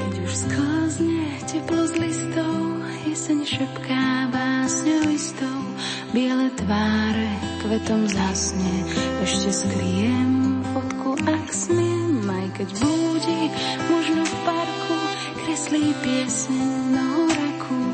Keď 0.00 0.14
už 0.24 0.32
sklzne 0.32 1.28
teplo 1.44 1.84
z 1.84 1.94
listov, 2.00 2.56
jeseň 3.04 3.38
šepká 3.44 4.32
básne 4.32 4.96
listov, 5.12 5.60
biele 6.16 6.48
tváre 6.56 7.30
kvetom 7.62 8.08
zhasne, 8.08 8.73
ešte 9.44 9.68
skriem 9.68 10.64
fotku, 10.72 11.20
ak 11.20 11.52
smiem, 11.52 12.24
aj 12.24 12.48
keď 12.56 12.68
blúdi, 12.80 13.52
možno 13.92 14.24
v 14.24 14.34
parku, 14.48 14.96
kreslí 15.44 15.92
pieseň 16.00 16.68
nohoraku, 16.96 17.84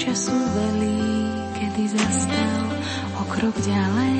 času 0.00 0.32
velí, 0.32 1.28
kedy 1.60 1.92
zastal 1.92 2.64
o 3.20 3.22
krok 3.28 3.52
ďalej, 3.52 4.13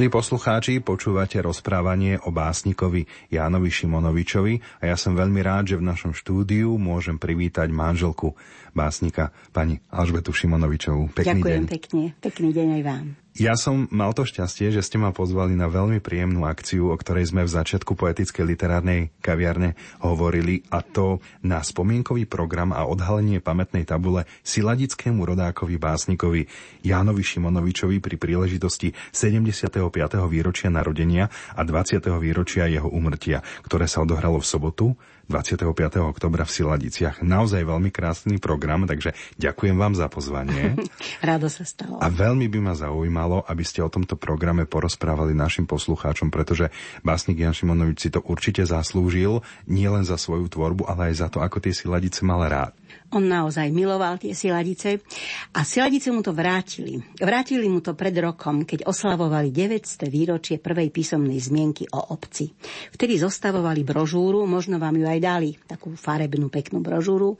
Milí 0.00 0.16
poslucháči, 0.16 0.80
počúvate 0.80 1.36
rozprávanie 1.44 2.16
o 2.24 2.32
básnikovi 2.32 3.04
Jánovi 3.28 3.68
Šimonovičovi 3.68 4.80
a 4.80 4.88
ja 4.88 4.96
som 4.96 5.12
veľmi 5.12 5.44
rád, 5.44 5.68
že 5.68 5.76
v 5.76 5.84
našom 5.84 6.16
štúdiu 6.16 6.72
môžem 6.80 7.20
privítať 7.20 7.68
manželku 7.68 8.32
básnika 8.72 9.28
pani 9.52 9.76
Alžbetu 9.92 10.32
Šimonovičovú. 10.32 11.12
Pekný 11.12 11.44
Ďakujem 11.44 11.64
deň. 11.68 11.68
pekne. 11.68 12.02
Pekný 12.16 12.48
deň 12.48 12.68
aj 12.80 12.82
vám. 12.88 13.06
Ja 13.38 13.54
som 13.54 13.86
mal 13.94 14.10
to 14.10 14.26
šťastie, 14.26 14.74
že 14.74 14.82
ste 14.82 14.98
ma 14.98 15.14
pozvali 15.14 15.54
na 15.54 15.70
veľmi 15.70 16.02
príjemnú 16.02 16.42
akciu, 16.50 16.90
o 16.90 16.96
ktorej 16.98 17.30
sme 17.30 17.46
v 17.46 17.54
začiatku 17.54 17.94
poetickej 17.94 18.42
literárnej 18.42 19.14
kaviarne 19.22 19.78
hovorili, 20.02 20.66
a 20.74 20.82
to 20.82 21.22
na 21.38 21.62
spomienkový 21.62 22.26
program 22.26 22.74
a 22.74 22.82
odhalenie 22.90 23.38
pamätnej 23.38 23.86
tabule 23.86 24.26
siladickému 24.42 25.22
rodákovi 25.22 25.78
básnikovi 25.78 26.50
Jánovi 26.82 27.22
Šimonovičovi 27.22 28.02
pri 28.02 28.18
príležitosti 28.18 28.98
75. 29.14 29.78
výročia 30.26 30.66
narodenia 30.66 31.30
a 31.54 31.62
20. 31.62 32.02
výročia 32.18 32.66
jeho 32.66 32.90
umrtia, 32.90 33.46
ktoré 33.62 33.86
sa 33.86 34.02
odohralo 34.02 34.42
v 34.42 34.46
sobotu 34.50 34.86
25. 35.30 35.70
oktobra 36.02 36.42
v 36.42 36.50
Siladiciach. 36.50 37.22
Naozaj 37.22 37.62
veľmi 37.62 37.94
krásny 37.94 38.42
program, 38.42 38.90
takže 38.90 39.14
ďakujem 39.38 39.78
vám 39.78 39.94
za 39.94 40.10
pozvanie. 40.10 40.74
Rádo 41.22 41.46
sa 41.46 41.62
stalo. 41.62 42.02
A 42.02 42.10
veľmi 42.10 42.50
by 42.50 42.58
ma 42.58 42.74
zaujímalo, 42.74 43.46
aby 43.46 43.62
ste 43.62 43.86
o 43.86 43.92
tomto 43.92 44.18
programe 44.18 44.66
porozprávali 44.66 45.30
našim 45.30 45.70
poslucháčom, 45.70 46.34
pretože 46.34 46.74
básnik 47.06 47.38
Jan 47.38 47.54
Šimonovič 47.54 48.02
si 48.02 48.10
to 48.10 48.18
určite 48.26 48.66
zaslúžil, 48.66 49.46
nielen 49.70 50.02
za 50.02 50.18
svoju 50.18 50.50
tvorbu, 50.50 50.90
ale 50.90 51.14
aj 51.14 51.22
za 51.22 51.28
to, 51.30 51.38
ako 51.38 51.62
tie 51.62 51.70
siladice 51.70 52.26
mal 52.26 52.42
rád. 52.50 52.74
On 53.10 53.22
naozaj 53.26 53.74
miloval 53.74 54.22
tie 54.22 54.38
siladice 54.38 55.02
a 55.50 55.66
siladice 55.66 56.14
mu 56.14 56.22
to 56.22 56.30
vrátili. 56.30 57.02
Vrátili 57.18 57.66
mu 57.66 57.82
to 57.82 57.98
pred 57.98 58.14
rokom, 58.22 58.62
keď 58.62 58.86
oslavovali 58.86 59.50
900 59.50 60.06
výročie 60.06 60.56
prvej 60.62 60.94
písomnej 60.94 61.42
zmienky 61.42 61.90
o 61.90 62.14
obci. 62.14 62.54
Vtedy 62.94 63.18
zostavovali 63.18 63.82
brožúru, 63.82 64.46
možno 64.46 64.78
vám 64.78 64.94
ju 64.94 65.06
aj 65.10 65.19
dali, 65.20 65.54
takú 65.68 65.92
farebnú, 65.94 66.48
peknú 66.48 66.80
brožúru. 66.80 67.36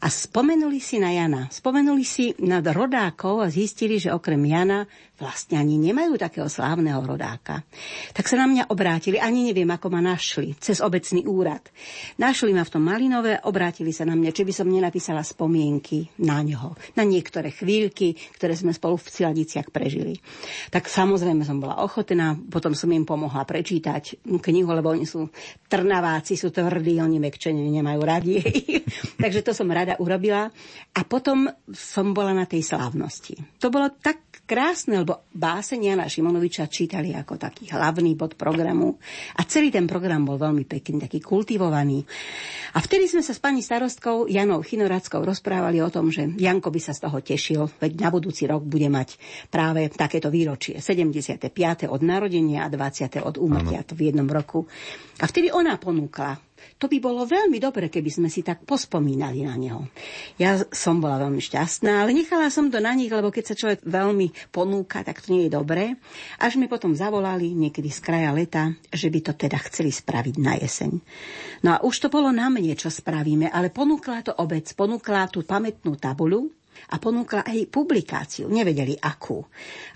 A 0.00 0.08
spomenuli 0.08 0.80
si 0.80 0.96
na 0.96 1.12
Jana. 1.12 1.52
Spomenuli 1.52 2.02
si 2.08 2.32
na 2.40 2.64
rodákov 2.64 3.44
a 3.44 3.52
zistili, 3.52 4.00
že 4.00 4.10
okrem 4.10 4.40
Jana 4.40 4.88
vlastne 5.20 5.60
ani 5.60 5.76
nemajú 5.76 6.16
takého 6.16 6.48
slávneho 6.48 7.04
rodáka. 7.04 7.60
Tak 8.16 8.24
sa 8.24 8.40
na 8.40 8.48
mňa 8.48 8.72
obrátili, 8.72 9.20
ani 9.20 9.52
neviem, 9.52 9.68
ako 9.68 9.92
ma 9.92 10.00
našli, 10.00 10.56
cez 10.56 10.80
obecný 10.80 11.28
úrad. 11.28 11.60
Našli 12.16 12.56
ma 12.56 12.64
v 12.64 12.72
tom 12.72 12.82
Malinové, 12.88 13.44
obrátili 13.44 13.92
sa 13.92 14.08
na 14.08 14.16
mňa, 14.16 14.32
či 14.32 14.48
by 14.48 14.52
som 14.56 14.72
nenapísala 14.72 15.20
spomienky 15.20 16.08
na 16.24 16.40
ňoho, 16.40 16.96
na 16.96 17.04
niektoré 17.04 17.52
chvíľky, 17.52 18.16
ktoré 18.40 18.56
sme 18.56 18.72
spolu 18.72 18.96
v 18.96 19.12
Ciladiciach 19.12 19.68
prežili. 19.68 20.16
Tak 20.72 20.88
samozrejme 20.88 21.44
som 21.44 21.60
bola 21.60 21.84
ochotná, 21.84 22.32
potom 22.48 22.72
som 22.72 22.88
im 22.88 23.04
pomohla 23.04 23.44
prečítať 23.44 24.24
knihu, 24.24 24.72
lebo 24.72 24.88
oni 24.88 25.04
sú 25.04 25.28
trnaváci, 25.68 26.40
sú 26.40 26.48
tvrdí, 26.48 26.96
oni 26.96 27.20
mekčenie 27.20 27.68
nemajú 27.68 28.00
radi. 28.00 28.40
Takže 29.22 29.44
to 29.44 29.52
som 29.52 29.68
rada 29.68 30.00
urobila. 30.00 30.48
A 30.96 31.00
potom 31.04 31.46
som 31.68 32.16
bola 32.16 32.32
na 32.32 32.48
tej 32.48 32.64
slávnosti. 32.64 33.60
To 33.60 33.68
bolo 33.68 33.92
tak 33.92 34.30
krásne, 34.48 35.04
lebo 35.10 35.26
báseň 35.34 35.90
Jana 35.90 36.06
Šimonoviča 36.06 36.70
čítali 36.70 37.10
ako 37.10 37.34
taký 37.34 37.66
hlavný 37.74 38.14
bod 38.14 38.38
programu. 38.38 38.94
A 39.34 39.42
celý 39.42 39.74
ten 39.74 39.90
program 39.90 40.22
bol 40.22 40.38
veľmi 40.38 40.62
pekný, 40.70 41.02
taký 41.02 41.18
kultivovaný. 41.18 42.06
A 42.70 42.78
vtedy 42.78 43.10
sme 43.10 43.18
sa 43.18 43.34
s 43.34 43.42
pani 43.42 43.58
starostkou 43.58 44.30
Janou 44.30 44.62
Chinorackou 44.62 45.26
rozprávali 45.26 45.82
o 45.82 45.90
tom, 45.90 46.14
že 46.14 46.30
Janko 46.38 46.70
by 46.70 46.78
sa 46.78 46.94
z 46.94 47.10
toho 47.10 47.18
tešil, 47.18 47.66
veď 47.82 48.06
na 48.06 48.08
budúci 48.14 48.46
rok 48.46 48.62
bude 48.62 48.86
mať 48.86 49.18
práve 49.50 49.90
takéto 49.90 50.30
výročie. 50.30 50.78
75. 50.78 51.50
od 51.90 52.00
narodenia 52.06 52.62
a 52.62 52.70
20. 52.70 53.18
od 53.26 53.34
úmrtia, 53.34 53.82
v 53.90 54.14
jednom 54.14 54.30
roku. 54.30 54.70
A 55.18 55.26
vtedy 55.26 55.50
ona 55.50 55.74
ponúkla 55.74 56.38
to 56.78 56.86
by 56.88 56.98
bolo 57.00 57.24
veľmi 57.28 57.58
dobre, 57.60 57.92
keby 57.92 58.10
sme 58.10 58.28
si 58.28 58.44
tak 58.44 58.64
pospomínali 58.64 59.44
na 59.44 59.54
neho. 59.56 59.88
Ja 60.36 60.60
som 60.72 61.00
bola 61.00 61.20
veľmi 61.20 61.40
šťastná, 61.40 62.04
ale 62.04 62.14
nechala 62.16 62.52
som 62.52 62.68
to 62.68 62.78
na 62.78 62.92
nich, 62.94 63.10
lebo 63.10 63.32
keď 63.32 63.44
sa 63.52 63.58
človek 63.58 63.80
veľmi 63.84 64.52
ponúka, 64.52 65.00
tak 65.00 65.24
to 65.24 65.32
nie 65.32 65.48
je 65.48 65.56
dobré. 65.56 65.96
Až 66.38 66.60
mi 66.60 66.68
potom 66.68 66.92
zavolali 66.92 67.56
niekedy 67.56 67.88
z 67.88 68.00
kraja 68.04 68.30
leta, 68.36 68.76
že 68.92 69.08
by 69.08 69.20
to 69.24 69.32
teda 69.34 69.58
chceli 69.70 69.90
spraviť 69.90 70.34
na 70.38 70.54
jeseň. 70.60 70.92
No 71.64 71.76
a 71.76 71.78
už 71.80 72.06
to 72.06 72.08
bolo 72.12 72.28
na 72.30 72.52
mne, 72.52 72.76
čo 72.76 72.92
spravíme, 72.92 73.48
ale 73.48 73.72
ponúkla 73.72 74.22
to 74.24 74.32
obec, 74.36 74.68
ponúkla 74.76 75.28
tú 75.32 75.42
pamätnú 75.44 75.96
tabuľu, 75.96 76.59
a 76.88 76.96
ponúkla 76.96 77.44
aj 77.44 77.68
publikáciu. 77.68 78.48
Nevedeli 78.48 78.96
akú. 78.96 79.44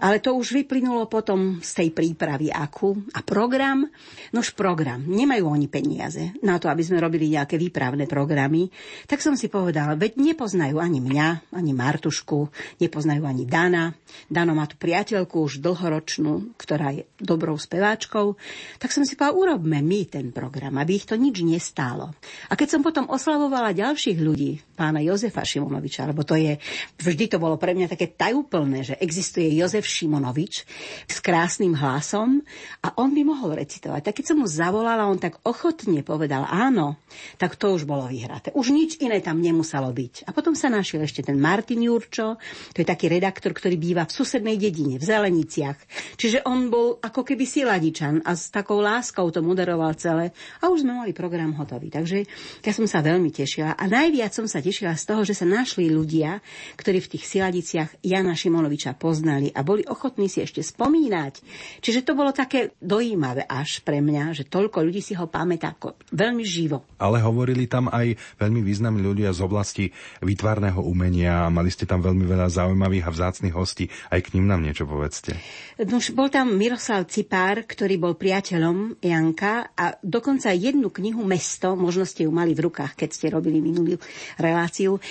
Ale 0.04 0.20
to 0.20 0.36
už 0.36 0.52
vyplynulo 0.52 1.08
potom 1.08 1.58
z 1.64 1.70
tej 1.80 1.88
prípravy 1.96 2.52
akú. 2.52 2.92
A 3.16 3.24
program? 3.24 3.88
Nož 4.36 4.52
program. 4.52 5.00
Nemajú 5.08 5.48
oni 5.48 5.66
peniaze 5.72 6.36
na 6.44 6.60
to, 6.60 6.68
aby 6.68 6.84
sme 6.84 7.00
robili 7.00 7.32
nejaké 7.32 7.56
výpravné 7.56 8.04
programy. 8.04 8.68
Tak 9.08 9.24
som 9.24 9.34
si 9.34 9.48
povedala, 9.48 9.96
veď 9.96 10.20
nepoznajú 10.20 10.76
ani 10.78 11.00
mňa, 11.00 11.54
ani 11.56 11.72
Martušku, 11.72 12.52
nepoznajú 12.78 13.24
ani 13.24 13.44
Dana. 13.48 13.96
Dano 14.28 14.52
má 14.52 14.68
tu 14.68 14.76
priateľku 14.76 15.44
už 15.44 15.64
dlhoročnú, 15.64 16.56
ktorá 16.60 16.94
je 16.94 17.08
dobrou 17.18 17.56
speváčkou. 17.56 18.36
Tak 18.78 18.90
som 18.92 19.02
si 19.02 19.16
povedala, 19.18 19.56
urobme 19.56 19.80
my 19.80 20.00
ten 20.08 20.30
program, 20.30 20.76
aby 20.80 20.98
ich 20.98 21.06
to 21.08 21.16
nič 21.18 21.40
nestálo. 21.42 22.14
A 22.48 22.54
keď 22.54 22.78
som 22.78 22.80
potom 22.82 23.06
oslavovala 23.10 23.76
ďalších 23.76 24.18
ľudí, 24.18 24.74
pána 24.74 25.00
Jozefa 25.00 25.46
Šimonoviča, 25.46 26.08
lebo 26.10 26.26
to 26.26 26.34
je 26.34 26.58
Vždy 26.98 27.30
to 27.30 27.38
bolo 27.42 27.60
pre 27.60 27.76
mňa 27.76 27.90
také 27.90 28.10
tajúplné, 28.10 28.84
že 28.86 28.94
existuje 28.98 29.52
Jozef 29.54 29.84
Šimonovič 29.84 30.64
s 31.08 31.16
krásnym 31.20 31.76
hlasom 31.76 32.40
a 32.80 32.94
on 33.00 33.12
by 33.12 33.22
mohol 33.26 33.56
recitovať. 33.56 34.10
Tak 34.10 34.14
keď 34.20 34.24
som 34.32 34.38
mu 34.40 34.46
zavolala, 34.48 35.08
on 35.08 35.20
tak 35.20 35.40
ochotne 35.44 36.00
povedal 36.00 36.46
áno, 36.48 37.00
tak 37.36 37.56
to 37.56 37.74
už 37.74 37.84
bolo 37.84 38.06
vyhraté. 38.08 38.50
Už 38.56 38.72
nič 38.72 38.98
iné 39.00 39.20
tam 39.20 39.40
nemuselo 39.40 39.90
byť. 39.90 40.28
A 40.28 40.34
potom 40.34 40.56
sa 40.56 40.72
našiel 40.72 41.04
ešte 41.04 41.24
ten 41.24 41.36
Martin 41.38 41.82
Jurčo, 41.82 42.40
to 42.72 42.78
je 42.80 42.86
taký 42.86 43.10
redaktor, 43.10 43.52
ktorý 43.52 43.76
býva 43.76 44.08
v 44.08 44.14
susednej 44.14 44.56
dedine, 44.56 44.96
v 44.96 45.04
Zeleniciach. 45.04 45.78
Čiže 46.16 46.46
on 46.48 46.72
bol 46.72 46.98
ako 47.00 47.26
keby 47.26 47.44
siladičan 47.44 48.24
a 48.24 48.32
s 48.34 48.48
takou 48.48 48.80
láskou 48.80 49.28
to 49.28 49.44
moderoval 49.44 49.92
celé 49.98 50.32
a 50.62 50.70
už 50.70 50.86
sme 50.86 50.96
mali 50.96 51.12
program 51.12 51.52
hotový. 51.56 51.92
Takže 51.92 52.18
ja 52.64 52.72
som 52.72 52.86
sa 52.88 53.04
veľmi 53.04 53.30
tešila 53.30 53.76
a 53.76 53.84
najviac 53.84 54.32
som 54.32 54.46
sa 54.48 54.64
tešila 54.64 54.96
z 54.96 55.04
toho, 55.04 55.22
že 55.22 55.36
sa 55.36 55.46
našli 55.46 55.90
ľudia, 55.92 56.40
ktorí 56.74 56.98
v 57.04 57.10
tých 57.16 57.24
siladiciach 57.28 58.00
Jana 58.00 58.32
Šimonoviča 58.32 58.96
poznali 58.96 59.52
a 59.52 59.60
boli 59.60 59.84
ochotní 59.84 60.26
si 60.28 60.40
ešte 60.40 60.64
spomínať. 60.64 61.40
Čiže 61.84 62.04
to 62.04 62.16
bolo 62.16 62.32
také 62.32 62.74
dojímavé 62.80 63.44
až 63.44 63.84
pre 63.84 64.00
mňa, 64.00 64.34
že 64.36 64.44
toľko 64.48 64.84
ľudí 64.84 65.04
si 65.04 65.14
ho 65.16 65.28
pamätá 65.28 65.76
ako 65.76 65.96
veľmi 66.12 66.44
živo. 66.46 66.84
Ale 66.98 67.20
hovorili 67.20 67.68
tam 67.68 67.92
aj 67.92 68.16
veľmi 68.40 68.60
významní 68.64 69.02
ľudia 69.04 69.30
z 69.36 69.40
oblasti 69.44 69.84
výtvarného 70.24 70.80
umenia. 70.80 71.48
Mali 71.52 71.68
ste 71.68 71.84
tam 71.84 72.00
veľmi 72.00 72.24
veľa 72.24 72.48
zaujímavých 72.48 73.06
a 73.08 73.14
vzácných 73.14 73.54
hostí. 73.54 73.88
Aj 74.08 74.20
k 74.20 74.32
ním 74.36 74.48
nám 74.48 74.64
niečo 74.64 74.88
povedzte. 74.88 75.36
No, 75.84 75.98
bol 76.14 76.28
tam 76.30 76.54
Miroslav 76.54 77.10
Cipár, 77.10 77.66
ktorý 77.66 77.98
bol 77.98 78.14
priateľom 78.14 79.02
Janka 79.02 79.74
a 79.74 79.98
dokonca 80.00 80.54
jednu 80.54 80.88
knihu 80.94 81.26
Mesto, 81.26 81.74
možno 81.74 82.06
ste 82.06 82.24
ju 82.24 82.32
mali 82.32 82.54
v 82.54 82.70
rukách, 82.70 82.94
keď 82.94 83.10
ste 83.10 83.26
robili 83.32 83.58
minulú 83.58 83.98
reláciu, 84.38 85.02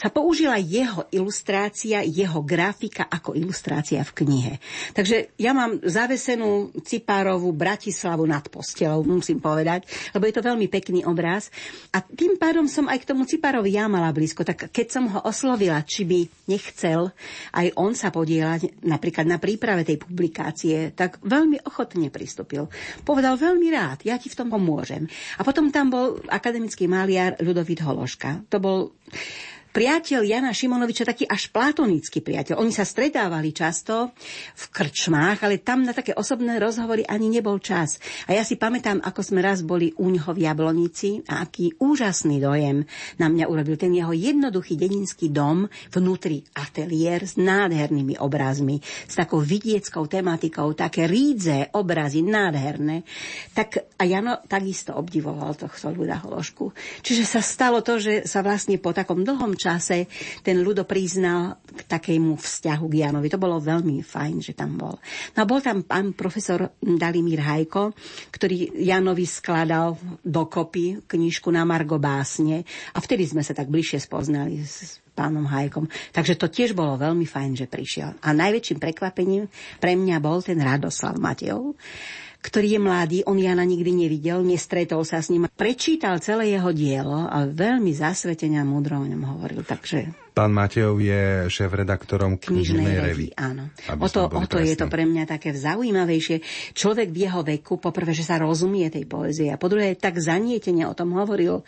sa 0.00 0.08
použila 0.08 0.56
jeho 0.56 1.04
ilustrácia, 1.12 2.00
jeho 2.00 2.40
grafika 2.40 3.04
ako 3.04 3.36
ilustrácia 3.36 4.00
v 4.00 4.24
knihe. 4.24 4.54
Takže 4.96 5.36
ja 5.36 5.52
mám 5.52 5.76
zavesenú 5.84 6.72
Cipárovú 6.80 7.52
Bratislavu 7.52 8.24
nad 8.24 8.48
postelou, 8.48 9.04
musím 9.04 9.44
povedať, 9.44 9.84
lebo 10.16 10.24
je 10.24 10.32
to 10.32 10.40
veľmi 10.40 10.72
pekný 10.72 11.04
obraz. 11.04 11.52
A 11.92 12.00
tým 12.00 12.40
pádom 12.40 12.64
som 12.64 12.88
aj 12.88 13.04
k 13.04 13.08
tomu 13.12 13.28
Cipárovi 13.28 13.76
ja 13.76 13.92
mala 13.92 14.08
blízko. 14.08 14.40
Tak 14.40 14.72
keď 14.72 14.86
som 14.88 15.04
ho 15.12 15.20
oslovila, 15.20 15.84
či 15.84 16.08
by 16.08 16.48
nechcel 16.48 17.12
aj 17.52 17.76
on 17.76 17.92
sa 17.92 18.08
podielať 18.08 18.80
napríklad 18.88 19.28
na 19.28 19.36
príprave 19.36 19.84
tej 19.84 20.00
publikácie, 20.00 20.96
tak 20.96 21.20
veľmi 21.20 21.60
ochotne 21.68 22.08
pristúpil. 22.08 22.72
Povedal 23.04 23.36
veľmi 23.36 23.68
rád, 23.68 24.08
ja 24.08 24.16
ti 24.16 24.32
v 24.32 24.38
tom 24.40 24.48
pomôžem. 24.48 25.04
A 25.36 25.44
potom 25.44 25.68
tam 25.68 25.92
bol 25.92 26.24
akademický 26.32 26.88
maliar 26.88 27.36
Ľudovít 27.36 27.84
Hološka. 27.84 28.48
To 28.48 28.56
bol 28.56 28.78
priateľ 29.70 30.26
Jana 30.26 30.50
Šimonoviča, 30.50 31.06
taký 31.06 31.24
až 31.30 31.54
platonický 31.54 32.18
priateľ. 32.20 32.58
Oni 32.58 32.74
sa 32.74 32.82
stretávali 32.82 33.54
často 33.54 34.10
v 34.58 34.64
krčmách, 34.74 35.46
ale 35.46 35.62
tam 35.62 35.86
na 35.86 35.94
také 35.94 36.10
osobné 36.10 36.58
rozhovory 36.58 37.06
ani 37.06 37.30
nebol 37.30 37.62
čas. 37.62 38.02
A 38.26 38.34
ja 38.34 38.42
si 38.42 38.58
pamätám, 38.58 38.98
ako 38.98 39.22
sme 39.22 39.40
raz 39.40 39.62
boli 39.62 39.94
u 40.02 40.10
ňoho 40.10 40.34
v 40.34 40.42
Jablonici 40.42 41.22
a 41.30 41.46
aký 41.46 41.78
úžasný 41.78 42.42
dojem 42.42 42.82
na 43.22 43.30
mňa 43.30 43.46
urobil 43.46 43.78
ten 43.78 43.94
jeho 43.94 44.10
jednoduchý 44.10 44.74
dedinský 44.74 45.30
dom, 45.30 45.70
vnútri 45.94 46.42
ateliér 46.58 47.22
s 47.22 47.38
nádhernými 47.38 48.18
obrazmi, 48.18 48.82
s 48.82 49.14
takou 49.14 49.38
vidieckou 49.38 50.10
tematikou, 50.10 50.74
také 50.74 51.06
rídze 51.06 51.70
obrazy, 51.78 52.26
nádherné. 52.26 53.06
Tak 53.54 54.00
a 54.00 54.02
Jano 54.02 54.42
takisto 54.50 54.98
obdivoval 54.98 55.54
tohto 55.54 55.94
ľuda 55.94 56.26
Hološku. 56.26 56.74
Čiže 57.06 57.24
sa 57.28 57.40
stalo 57.44 57.84
to, 57.84 58.02
že 58.02 58.26
sa 58.26 58.42
vlastne 58.42 58.80
po 58.80 58.90
takom 58.90 59.22
dlhom 59.22 59.59
čase 59.60 60.08
ten 60.40 60.64
ľudo 60.64 60.88
priznal 60.88 61.60
k 61.60 61.84
takému 61.84 62.40
vzťahu 62.40 62.84
k 62.88 62.94
Janovi. 63.04 63.28
To 63.28 63.36
bolo 63.36 63.60
veľmi 63.60 64.00
fajn, 64.00 64.40
že 64.40 64.56
tam 64.56 64.80
bol. 64.80 64.96
No 65.36 65.44
a 65.44 65.48
bol 65.48 65.60
tam 65.60 65.84
pán 65.84 66.16
profesor 66.16 66.72
Dalimír 66.80 67.44
Hajko, 67.44 67.92
ktorý 68.32 68.80
Janovi 68.80 69.28
skladal 69.28 70.00
dokopy 70.24 71.04
knižku 71.04 71.52
na 71.52 71.68
Margo 71.68 72.00
básne 72.00 72.64
a 72.96 72.98
vtedy 73.04 73.28
sme 73.28 73.44
sa 73.44 73.52
tak 73.52 73.68
bližšie 73.68 74.00
spoznali 74.00 74.64
s 74.64 75.04
pánom 75.12 75.44
Hajkom. 75.44 75.84
Takže 76.16 76.40
to 76.40 76.48
tiež 76.48 76.72
bolo 76.72 76.96
veľmi 76.96 77.28
fajn, 77.28 77.52
že 77.60 77.66
prišiel. 77.68 78.16
A 78.24 78.32
najväčším 78.32 78.80
prekvapením 78.80 79.52
pre 79.76 79.92
mňa 79.92 80.16
bol 80.22 80.40
ten 80.40 80.56
Radoslav 80.56 81.20
Matejov, 81.20 81.76
ktorý 82.40 82.76
je 82.76 82.80
mladý, 82.80 83.18
on 83.28 83.36
Jana 83.36 83.68
nikdy 83.68 83.92
nevidel, 83.92 84.40
nestretol 84.40 85.04
sa 85.04 85.20
s 85.20 85.28
ním. 85.28 85.46
Prečítal 85.52 86.18
celé 86.24 86.56
jeho 86.56 86.72
dielo 86.72 87.28
a 87.28 87.44
veľmi 87.44 87.92
zasvetenia 87.92 88.64
múdro 88.64 88.96
o 89.00 89.06
ňom 89.06 89.36
hovoril. 89.36 89.60
Takže 89.60 90.29
Pán 90.40 90.56
Matejov 90.56 91.04
je 91.04 91.52
šéf-redaktorom 91.52 92.40
knižnej 92.40 92.96
revy. 92.96 93.28
Áno. 93.36 93.68
O 94.00 94.08
to, 94.08 94.24
o 94.24 94.44
to 94.48 94.56
je 94.56 94.72
to 94.72 94.88
pre 94.88 95.04
mňa 95.04 95.28
také 95.28 95.52
zaujímavejšie. 95.52 96.40
Človek 96.72 97.12
v 97.12 97.28
jeho 97.28 97.44
veku, 97.44 97.76
poprvé, 97.76 98.16
že 98.16 98.24
sa 98.24 98.40
rozumie 98.40 98.88
tej 98.88 99.04
poezie 99.04 99.52
a 99.52 99.60
po 99.60 99.68
druhé, 99.68 99.92
tak 100.00 100.16
zanietene 100.16 100.88
o 100.88 100.96
tom 100.96 101.12
hovoril, 101.12 101.60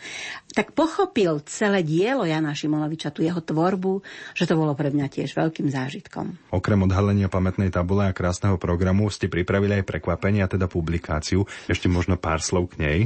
tak 0.57 0.73
pochopil 0.73 1.45
celé 1.45 1.85
dielo 1.85 2.25
Jana 2.25 2.57
Šimonoviča, 2.57 3.13
tú 3.13 3.21
jeho 3.21 3.45
tvorbu, 3.45 4.01
že 4.33 4.49
to 4.49 4.57
bolo 4.57 4.73
pre 4.73 4.89
mňa 4.89 5.05
tiež 5.05 5.37
veľkým 5.37 5.69
zážitkom. 5.69 6.49
Okrem 6.49 6.81
odhalenia 6.81 7.29
pamätnej 7.29 7.69
tabule 7.69 8.09
a 8.09 8.17
krásneho 8.17 8.57
programu 8.57 9.05
ste 9.13 9.29
pripravili 9.29 9.85
aj 9.85 9.85
prekvapenie, 9.85 10.41
a 10.41 10.49
teda 10.49 10.65
publikáciu. 10.65 11.45
Ešte 11.69 11.85
možno 11.85 12.17
pár 12.17 12.41
slov 12.41 12.73
k 12.73 12.81
nej. 12.81 12.99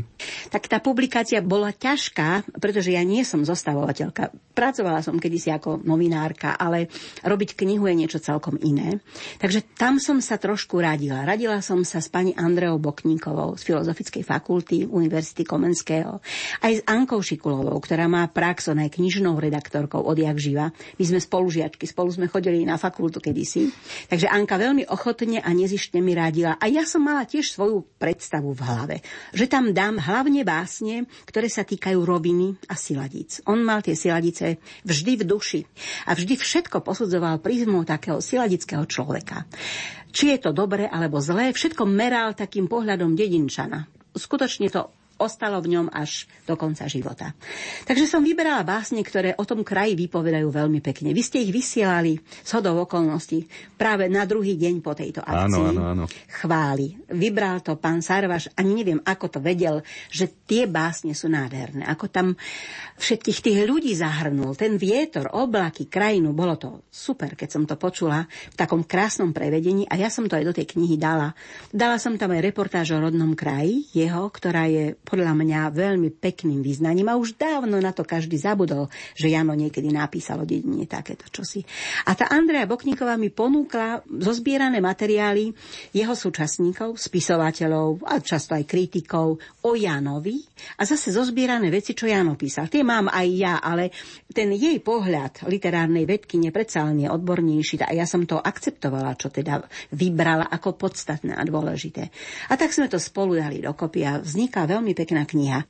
Tak 0.47 0.71
tá 0.71 0.79
publikácia 0.79 1.43
bola 1.43 1.75
ťažká, 1.75 2.55
pretože 2.55 2.95
ja 2.95 3.03
nie 3.03 3.27
som 3.27 3.43
zostavovateľka. 3.43 4.31
Pracovala 4.55 5.03
som 5.03 5.19
kedysi 5.19 5.56
ako 5.57 5.81
novinárka, 5.83 6.55
ale 6.55 6.87
robiť 7.25 7.57
knihu 7.57 7.89
je 7.89 7.95
niečo 7.97 8.19
celkom 8.21 8.55
iné. 8.61 9.01
Takže 9.41 9.77
tam 9.77 9.97
som 9.97 10.21
sa 10.21 10.37
trošku 10.37 10.79
radila. 10.79 11.25
Radila 11.25 11.59
som 11.61 11.81
sa 11.81 12.01
s 12.01 12.07
pani 12.07 12.33
Andreou 12.37 12.77
Bokníkovou 12.77 13.57
z 13.57 13.61
Filozofickej 13.67 14.23
fakulty 14.25 14.85
Univerzity 14.85 15.43
Komenského, 15.43 16.19
aj 16.63 16.71
s 16.71 16.81
Ankou 16.85 17.19
Šikulovou, 17.21 17.77
ktorá 17.81 18.09
má 18.09 18.25
prax, 18.29 18.69
ona 18.71 18.87
je 18.87 18.95
knižnou 18.97 19.37
redaktorkou 19.37 20.01
odjak 20.03 20.37
živa. 20.37 20.71
My 20.97 21.03
sme 21.03 21.19
spolužiačky, 21.21 21.85
spolu 21.87 22.09
sme 22.13 22.27
chodili 22.27 22.63
na 22.63 22.77
fakultu 22.77 23.21
kedysi. 23.21 23.69
Takže 24.11 24.27
Anka 24.27 24.57
veľmi 24.57 24.87
ochotne 24.89 25.39
a 25.41 25.49
nezištne 25.53 26.01
mi 26.01 26.17
radila. 26.17 26.57
A 26.57 26.65
ja 26.67 26.83
som 26.83 27.05
mala 27.05 27.23
tiež 27.23 27.53
svoju 27.53 27.85
predstavu 27.97 28.53
v 28.53 28.61
hlave, 28.61 28.95
že 29.31 29.47
tam 29.47 29.71
dám 29.71 30.01
hlavne 30.01 30.41
básne, 30.43 31.05
ktoré 31.25 31.47
sa 31.47 31.63
týkajú 31.63 31.99
roviny 32.03 32.57
a 32.67 32.75
siladíc. 32.75 33.39
On 33.47 33.59
mal 33.61 33.81
tie 33.81 33.95
siladice 33.95 34.59
vždy 34.83 35.23
v 35.23 35.23
duši 35.23 35.36
duši. 35.37 35.61
A 36.09 36.17
vždy 36.17 36.33
všetko 36.33 36.81
posudzoval 36.81 37.37
prízmou 37.37 37.85
takého 37.85 38.17
siladického 38.17 38.89
človeka. 38.89 39.45
Či 40.09 40.33
je 40.33 40.49
to 40.49 40.51
dobre 40.51 40.89
alebo 40.89 41.21
zlé, 41.21 41.53
všetko 41.53 41.85
meral 41.85 42.33
takým 42.33 42.65
pohľadom 42.65 43.13
dedinčana. 43.13 43.85
Skutočne 44.17 44.73
to 44.73 44.89
ostalo 45.17 45.61
v 45.61 45.77
ňom 45.77 45.87
až 45.93 46.25
do 46.45 46.55
konca 46.57 46.85
života. 46.85 47.33
Takže 47.85 48.05
som 48.09 48.23
vyberala 48.23 48.63
básne, 48.63 49.01
ktoré 49.01 49.33
o 49.37 49.45
tom 49.45 49.65
kraji 49.65 49.97
vypovedajú 49.97 50.47
veľmi 50.49 50.79
pekne. 50.81 51.11
Vy 51.13 51.21
ste 51.25 51.43
ich 51.43 51.51
vysielali 51.51 52.17
z 52.21 52.49
hodou 52.57 52.85
okolností 52.85 53.45
práve 53.75 54.07
na 54.07 54.23
druhý 54.23 54.57
deň 54.57 54.75
po 54.81 54.93
tejto 54.95 55.21
akcii. 55.21 55.73
Áno, 55.73 55.73
áno, 55.73 55.81
áno. 55.83 56.05
Chváli. 56.29 56.97
Vybral 57.11 57.61
to 57.61 57.75
pán 57.77 57.99
Sarvaš, 58.01 58.49
ani 58.55 58.81
neviem, 58.81 59.01
ako 59.03 59.37
to 59.37 59.39
vedel, 59.41 59.81
že 60.07 60.29
tie 60.47 60.65
básne 60.69 61.11
sú 61.11 61.27
nádherné. 61.27 61.83
Ako 61.89 62.07
tam 62.07 62.37
všetkých 62.97 63.39
tých 63.43 63.59
ľudí 63.65 63.93
zahrnul. 63.93 64.57
Ten 64.57 64.79
vietor, 64.81 65.29
oblaky, 65.33 65.85
krajinu, 65.89 66.33
bolo 66.33 66.57
to 66.57 66.69
super, 66.89 67.37
keď 67.37 67.49
som 67.49 67.63
to 67.65 67.77
počula 67.77 68.25
v 68.25 68.55
takom 68.57 68.85
krásnom 68.85 69.31
prevedení 69.31 69.85
a 69.85 69.97
ja 69.97 70.09
som 70.09 70.25
to 70.25 70.37
aj 70.37 70.45
do 70.45 70.53
tej 70.55 70.65
knihy 70.77 70.97
dala. 70.97 71.33
Dala 71.69 72.01
som 72.01 72.17
tam 72.17 72.33
aj 72.33 72.41
reportáž 72.41 72.97
o 72.97 73.01
rodnom 73.01 73.37
kraji, 73.37 73.85
jeho, 73.93 74.29
ktorá 74.29 74.65
je 74.69 74.97
podľa 75.07 75.31
mňa 75.31 75.71
veľmi 75.71 76.11
pekným 76.19 76.59
význaním 76.59 77.07
a 77.07 77.15
už 77.15 77.39
dávno 77.39 77.79
na 77.79 77.95
to 77.95 78.03
každý 78.03 78.35
zabudol, 78.35 78.91
že 79.15 79.31
Jano 79.31 79.55
niekedy 79.55 79.87
napísal 79.87 80.43
o 80.43 80.45
dedine 80.45 80.83
takéto 80.83 81.31
čosi. 81.31 81.63
A 82.03 82.11
tá 82.11 82.27
Andrea 82.27 82.67
Bokníková 82.67 83.15
mi 83.15 83.31
ponúkla 83.31 84.03
zozbierané 84.03 84.83
materiály 84.83 85.55
jeho 85.95 86.11
súčasníkov, 86.11 86.99
spisovateľov 86.99 88.03
a 88.03 88.19
často 88.19 88.51
aj 88.51 88.67
kritikov 88.67 89.39
o 89.63 89.71
Janovi 89.71 90.43
a 90.75 90.83
zase 90.83 91.15
zozbierané 91.15 91.71
veci, 91.71 91.95
čo 91.95 92.11
Jano 92.11 92.35
písal. 92.35 92.67
Tie 92.67 92.83
mám 92.83 93.07
aj 93.07 93.27
ja, 93.31 93.63
ale 93.63 93.95
ten 94.27 94.51
jej 94.51 94.83
pohľad 94.83 95.47
literárnej 95.47 96.03
vedky 96.03 96.35
predsa 96.57 96.89
len 96.89 97.05
je 97.05 97.09
odbornejší 97.13 97.85
a 97.85 97.93
ja 97.93 98.09
som 98.09 98.25
to 98.25 98.41
akceptovala, 98.41 99.13
čo 99.13 99.29
teda 99.29 99.61
vybrala 99.93 100.49
ako 100.49 100.73
podstatné 100.73 101.37
a 101.37 101.45
dôležité. 101.45 102.09
A 102.49 102.57
tak 102.57 102.73
sme 102.73 102.89
to 102.89 102.97
spolu 102.97 103.37
dali 103.37 103.61
dokopy 103.61 104.01
a 104.01 104.17
vzniká 104.17 104.65
veľmi 104.65 104.96
pekná 104.97 105.25
kniha. 105.25 105.63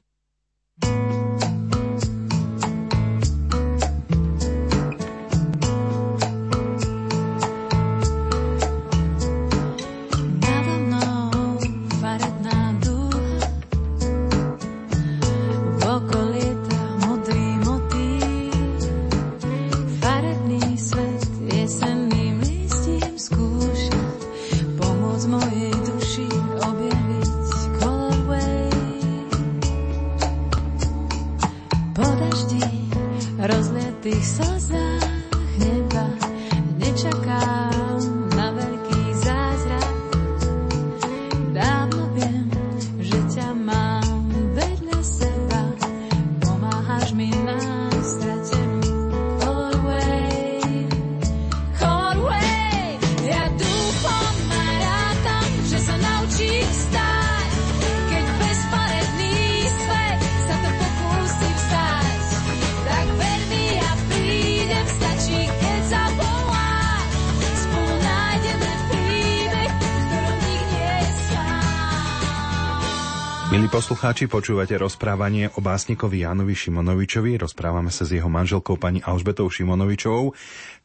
Poslucháči, 73.88 74.28
počúvate 74.28 74.76
rozprávanie 74.76 75.47
o 75.56 75.63
básnikovi 75.63 76.28
Jánovi 76.28 76.60
Šimonovičovi. 76.60 77.39
Rozprávame 77.39 77.88
sa 77.88 78.04
s 78.04 78.12
jeho 78.12 78.28
manželkou 78.28 78.76
pani 78.76 79.00
Alžbetou 79.00 79.47
Šimonovičovou. 79.47 80.36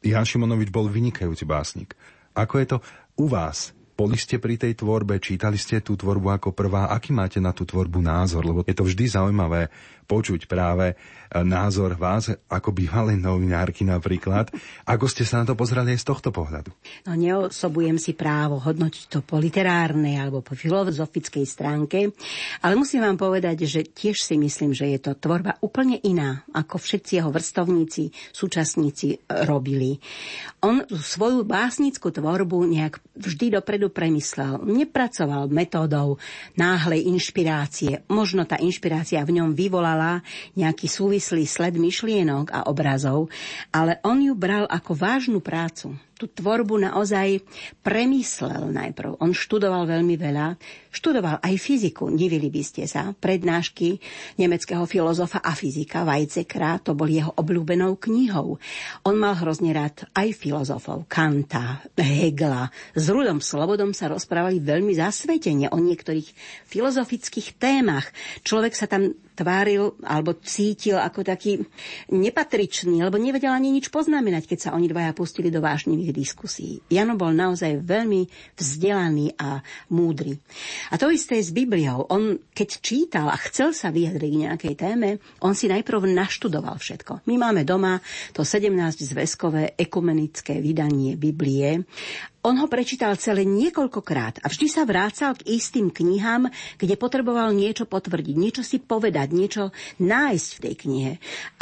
Jan 0.07 0.23
Šimonovič 0.23 0.71
bol 0.71 0.87
vynikajúci 0.87 1.43
básnik. 1.43 1.99
Ako 2.31 2.63
je 2.63 2.67
to 2.71 2.79
u 3.19 3.27
vás? 3.27 3.75
Boli 3.99 4.15
ste 4.15 4.39
pri 4.39 4.55
tej 4.55 4.79
tvorbe, 4.79 5.19
čítali 5.19 5.59
ste 5.59 5.83
tú 5.83 5.99
tvorbu 5.99 6.31
ako 6.31 6.55
prvá. 6.55 6.95
Aký 6.95 7.11
máte 7.11 7.43
na 7.43 7.51
tú 7.51 7.67
tvorbu 7.67 7.99
názor? 7.99 8.47
Lebo 8.47 8.63
je 8.63 8.71
to 8.71 8.87
vždy 8.87 9.11
zaujímavé 9.11 9.67
počuť 10.07 10.51
práve 10.51 10.99
názor 11.41 11.97
vás, 11.97 12.29
ako 12.53 12.77
bývalej 12.77 13.17
novinárky 13.17 13.89
napríklad. 13.89 14.53
Ako 14.93 15.09
ste 15.09 15.25
sa 15.25 15.41
na 15.41 15.49
to 15.49 15.55
pozreli 15.57 15.95
aj 15.97 16.05
z 16.05 16.09
tohto 16.11 16.29
pohľadu? 16.35 16.69
No 17.09 17.17
neosobujem 17.17 17.97
si 17.97 18.13
právo 18.13 18.61
hodnotiť 18.61 19.05
to 19.09 19.19
po 19.25 19.41
literárnej 19.41 20.21
alebo 20.21 20.45
po 20.45 20.53
filozofickej 20.53 21.45
stránke, 21.47 22.13
ale 22.61 22.75
musím 22.77 23.07
vám 23.07 23.17
povedať, 23.17 23.65
že 23.65 23.87
tiež 23.87 24.21
si 24.21 24.37
myslím, 24.37 24.77
že 24.77 24.91
je 24.93 24.99
to 25.01 25.17
tvorba 25.17 25.57
úplne 25.65 25.97
iná, 26.03 26.45
ako 26.53 26.77
všetci 26.77 27.23
jeho 27.23 27.31
vrstovníci, 27.31 28.13
súčasníci 28.35 29.07
e, 29.15 29.17
robili. 29.47 29.97
On 30.67 30.83
svoju 30.85 31.47
básnickú 31.47 32.11
tvorbu 32.11 32.69
nejak 32.69 33.01
vždy 33.17 33.57
dopredu 33.57 33.89
premyslel. 33.89 34.67
Nepracoval 34.67 35.49
metódou 35.49 36.19
náhlej 36.59 37.07
inšpirácie. 37.07 38.05
Možno 38.11 38.45
tá 38.45 38.59
inšpirácia 38.59 39.23
v 39.23 39.41
ňom 39.41 39.55
vyvolala 39.93 40.25
nejaký 40.57 40.87
súvis 40.89 41.23
nezávislý 41.23 41.47
sled 41.47 41.75
myšlienok 41.79 42.51
a 42.51 42.61
obrazov, 42.67 43.31
ale 43.71 44.03
on 44.03 44.19
ju 44.19 44.35
bral 44.35 44.67
ako 44.67 44.93
vážnu 44.99 45.39
prácu 45.39 45.95
tú 46.23 46.31
tvorbu 46.31 46.79
naozaj 46.87 47.43
premyslel 47.83 48.71
najprv. 48.71 49.19
On 49.19 49.35
študoval 49.35 49.91
veľmi 49.91 50.15
veľa, 50.15 50.55
študoval 50.95 51.43
aj 51.43 51.55
fyziku, 51.59 52.15
divili 52.15 52.47
by 52.47 52.63
ste 52.63 52.87
sa, 52.87 53.11
prednášky 53.11 53.99
nemeckého 54.39 54.87
filozofa 54.87 55.43
a 55.43 55.51
fyzika 55.59 56.07
Weizsäckera, 56.07 56.79
to 56.79 56.95
bol 56.95 57.11
jeho 57.11 57.35
obľúbenou 57.35 57.99
knihou. 57.99 58.63
On 59.03 59.17
mal 59.19 59.35
hrozne 59.35 59.75
rád 59.75 60.07
aj 60.15 60.31
filozofov, 60.39 61.11
Kanta, 61.11 61.83
Hegla. 61.99 62.71
S 62.95 63.11
Rudom 63.11 63.43
Slobodom 63.43 63.91
sa 63.91 64.07
rozprávali 64.07 64.63
veľmi 64.63 64.95
zasvetene 64.95 65.75
o 65.75 65.79
niektorých 65.83 66.31
filozofických 66.71 67.59
témach. 67.59 68.07
Človek 68.47 68.79
sa 68.79 68.87
tam 68.87 69.11
tváril 69.33 69.97
alebo 70.05 70.37
cítil 70.39 71.01
ako 71.01 71.25
taký 71.25 71.65
nepatričný, 72.13 73.01
lebo 73.01 73.17
nevedel 73.17 73.51
ani 73.51 73.73
nič 73.73 73.89
poznamenať, 73.89 74.45
keď 74.45 74.59
sa 74.61 74.71
oni 74.77 74.93
dvaja 74.93 75.17
pustili 75.17 75.49
do 75.49 75.65
vášnivých 75.65 76.12
diskusí. 76.13 76.79
Jano 76.93 77.19
bol 77.19 77.33
naozaj 77.33 77.83
veľmi 77.83 78.29
vzdelaný 78.55 79.35
a 79.41 79.59
múdry. 79.91 80.37
A 80.93 81.01
to 81.01 81.09
isté 81.09 81.41
s 81.41 81.51
Bibliou. 81.51 82.07
On, 82.13 82.37
keď 82.53 82.69
čítal 82.85 83.27
a 83.33 83.37
chcel 83.49 83.73
sa 83.73 83.89
vyjadriť 83.89 84.31
k 84.31 84.43
nejakej 84.47 84.75
téme, 84.77 85.19
on 85.43 85.57
si 85.57 85.67
najprv 85.67 86.07
naštudoval 86.07 86.77
všetko. 86.77 87.25
My 87.27 87.41
máme 87.41 87.65
doma 87.65 87.99
to 88.37 88.45
17-zväzkové 88.45 89.75
ekumenické 89.81 90.61
vydanie 90.61 91.17
Biblie 91.17 91.83
on 92.43 92.59
ho 92.59 92.67
prečítal 92.67 93.15
celé 93.23 93.47
niekoľkokrát 93.47 94.43
a 94.43 94.51
vždy 94.51 94.67
sa 94.67 94.83
vrácal 94.83 95.39
k 95.39 95.47
istým 95.55 95.95
knihám, 95.95 96.51
kde 96.75 96.99
potreboval 96.99 97.55
niečo 97.55 97.87
potvrdiť, 97.87 98.35
niečo 98.35 98.63
si 98.67 98.83
povedať, 98.83 99.31
niečo 99.31 99.71
nájsť 100.03 100.49
v 100.59 100.63
tej 100.67 100.75
knihe. 100.75 101.13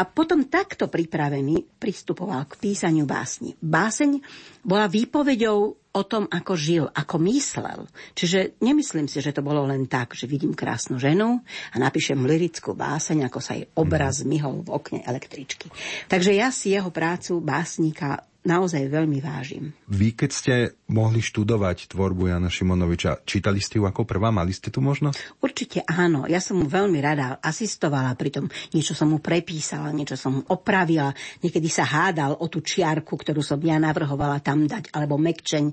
A 0.01 0.03
potom 0.09 0.49
takto 0.49 0.89
pripravený 0.89 1.77
pristupoval 1.77 2.49
k 2.49 2.57
písaniu 2.57 3.05
básni. 3.05 3.53
Báseň 3.61 4.25
bola 4.65 4.89
výpovedou 4.89 5.77
o 5.91 6.03
tom, 6.07 6.31
ako 6.31 6.53
žil, 6.55 6.85
ako 6.87 7.19
myslel. 7.29 7.85
Čiže 8.15 8.63
nemyslím 8.63 9.11
si, 9.11 9.19
že 9.19 9.35
to 9.35 9.43
bolo 9.43 9.67
len 9.67 9.91
tak, 9.91 10.15
že 10.15 10.31
vidím 10.31 10.55
krásnu 10.55 11.03
ženu 11.03 11.43
a 11.75 11.77
napíšem 11.77 12.25
lirickú 12.25 12.73
báseň, 12.73 13.27
ako 13.27 13.39
sa 13.43 13.59
jej 13.59 13.67
obraz 13.75 14.23
myhol 14.23 14.63
v 14.63 14.71
okne 14.71 15.01
električky. 15.03 15.67
Takže 16.07 16.33
ja 16.33 16.55
si 16.55 16.73
jeho 16.73 16.95
prácu 16.95 17.43
básnika 17.43 18.30
naozaj 18.45 18.89
veľmi 18.89 19.19
vážim. 19.21 19.77
Vy, 19.89 20.17
keď 20.17 20.31
ste 20.31 20.55
mohli 20.91 21.23
študovať 21.23 21.95
tvorbu 21.95 22.35
Jana 22.35 22.51
Šimonoviča, 22.51 23.23
čítali 23.23 23.63
ste 23.63 23.79
ju 23.79 23.87
ako 23.87 24.03
prvá? 24.03 24.35
Mali 24.35 24.51
ste 24.51 24.69
tu 24.69 24.83
možnosť? 24.83 25.39
Určite 25.39 25.87
áno. 25.87 26.27
Ja 26.27 26.43
som 26.43 26.59
mu 26.61 26.67
veľmi 26.67 26.99
rada 26.99 27.39
asistovala 27.39 28.19
pri 28.19 28.31
tom. 28.35 28.47
Niečo 28.75 28.93
som 28.93 29.15
mu 29.15 29.23
prepísala, 29.23 29.95
niečo 29.95 30.19
som 30.19 30.43
mu 30.43 30.43
opravila. 30.51 31.15
Niekedy 31.41 31.71
sa 31.71 31.87
hádal 31.87 32.37
o 32.37 32.51
tú 32.51 32.61
čiarku, 32.61 33.15
ktorú 33.15 33.41
som 33.41 33.63
ja 33.63 33.79
navrhovala 33.79 34.43
tam 34.43 34.67
dať, 34.67 34.91
alebo 34.91 35.17
mekčeň. 35.17 35.65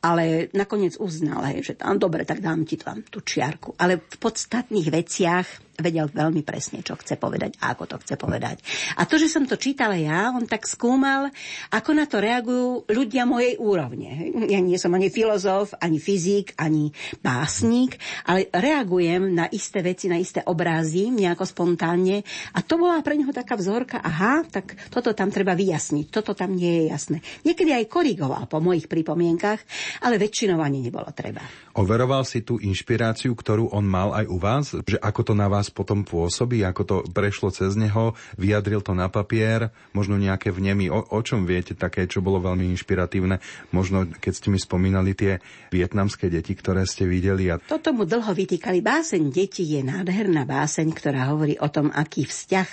Ale 0.00 0.48
nakoniec 0.56 0.96
uznal, 0.96 1.44
hej, 1.52 1.60
že 1.62 1.72
tam 1.78 2.00
dobre, 2.00 2.24
tak 2.24 2.40
dám 2.40 2.64
ti 2.64 2.80
tam 2.80 3.04
tú 3.04 3.20
čiarku. 3.20 3.76
Ale 3.76 4.00
v 4.00 4.16
podstatných 4.16 4.88
veciach 4.88 5.74
vedel 5.78 6.06
veľmi 6.06 6.46
presne, 6.46 6.86
čo 6.86 6.94
chce 6.94 7.18
povedať 7.18 7.58
a 7.58 7.74
ako 7.74 7.84
to 7.90 7.96
chce 8.02 8.14
povedať. 8.14 8.62
A 8.94 9.06
to, 9.08 9.18
že 9.18 9.26
som 9.26 9.42
to 9.42 9.58
čítala 9.58 9.98
ja, 9.98 10.30
on 10.30 10.46
tak 10.46 10.70
skúmal, 10.70 11.30
ako 11.74 11.90
na 11.96 12.06
to 12.06 12.22
reagujú 12.22 12.86
ľudia 12.86 13.26
mojej 13.26 13.58
úrovne. 13.58 14.30
Ja 14.54 14.62
nie 14.62 14.78
som 14.78 14.94
ani 14.94 15.10
filozof, 15.10 15.74
ani 15.82 15.98
fyzik, 15.98 16.54
ani 16.54 16.94
básnik, 17.18 17.98
ale 18.22 18.46
reagujem 18.54 19.34
na 19.34 19.50
isté 19.50 19.82
veci, 19.82 20.06
na 20.06 20.14
isté 20.14 20.46
obrazy, 20.46 21.10
nejako 21.10 21.42
spontánne. 21.42 22.22
A 22.54 22.62
to 22.62 22.78
bola 22.78 23.02
pre 23.02 23.18
neho 23.18 23.34
taká 23.34 23.58
vzorka, 23.58 23.98
aha, 23.98 24.46
tak 24.46 24.78
toto 24.94 25.10
tam 25.10 25.34
treba 25.34 25.58
vyjasniť, 25.58 26.06
toto 26.06 26.38
tam 26.38 26.54
nie 26.54 26.86
je 26.86 26.94
jasné. 26.94 27.18
Niekedy 27.42 27.74
aj 27.74 27.90
korigoval 27.90 28.46
po 28.46 28.62
mojich 28.62 28.86
pripomienkach, 28.86 29.58
ale 30.06 30.22
väčšinou 30.22 30.62
ani 30.62 30.86
nebolo 30.86 31.10
treba. 31.10 31.42
Overoval 31.74 32.22
si 32.22 32.46
tú 32.46 32.62
inšpiráciu, 32.62 33.34
ktorú 33.34 33.74
on 33.74 33.82
mal 33.82 34.14
aj 34.14 34.30
u 34.30 34.38
vás, 34.38 34.70
že 34.86 35.02
ako 35.02 35.20
to 35.26 35.34
na 35.34 35.50
vás 35.50 35.66
potom 35.66 36.06
pôsobí, 36.06 36.62
ako 36.62 36.82
to 36.86 36.96
prešlo 37.10 37.50
cez 37.50 37.74
neho, 37.74 38.14
vyjadril 38.38 38.86
to 38.86 38.94
na 38.94 39.10
papier, 39.10 39.74
možno 39.90 40.14
nejaké 40.14 40.54
vnemy, 40.54 40.94
o, 40.94 41.02
o 41.02 41.20
čom 41.26 41.42
viete 41.42 41.74
také, 41.74 42.06
čo 42.06 42.22
bolo 42.22 42.38
veľmi 42.38 42.70
inšpiratívne, 42.70 43.42
možno 43.74 44.06
keď 44.06 44.32
ste 44.36 44.43
mi 44.50 44.58
spomínali 44.60 45.12
tie 45.14 45.38
vietnamské 45.70 46.32
deti, 46.32 46.56
ktoré 46.56 46.84
ste 46.84 47.04
videli. 47.04 47.52
A... 47.52 47.60
Toto 47.60 47.92
mu 47.92 48.08
dlho 48.08 48.32
vytýkali. 48.32 48.80
Báseň 48.80 49.30
deti 49.30 49.64
je 49.64 49.80
nádherná 49.84 50.44
báseň, 50.48 50.88
ktorá 50.92 51.30
hovorí 51.32 51.56
o 51.60 51.68
tom, 51.68 51.92
aký 51.92 52.24
vzťah 52.24 52.68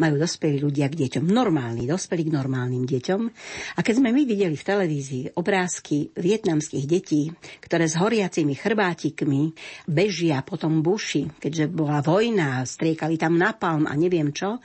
majú 0.00 0.18
dospelí 0.20 0.62
ľudia 0.62 0.86
k 0.90 1.06
deťom. 1.06 1.24
Normálni, 1.28 1.88
dospelí 1.88 2.28
k 2.28 2.34
normálnym 2.34 2.84
deťom. 2.84 3.20
A 3.76 3.80
keď 3.80 3.94
sme 4.00 4.10
my 4.10 4.22
videli 4.24 4.54
v 4.54 4.64
televízii 4.64 5.24
obrázky 5.36 6.14
vietnamských 6.14 6.86
detí, 6.86 7.30
ktoré 7.60 7.86
s 7.90 7.98
horiacimi 7.98 8.54
chrbátikmi 8.54 9.54
bežia 9.88 10.40
po 10.46 10.56
tom 10.56 10.80
buši, 10.80 11.40
keďže 11.40 11.70
bola 11.70 12.00
vojna, 12.00 12.62
striekali 12.64 13.18
tam 13.18 13.36
napalm 13.36 13.86
a 13.88 13.94
neviem 13.94 14.30
čo, 14.30 14.62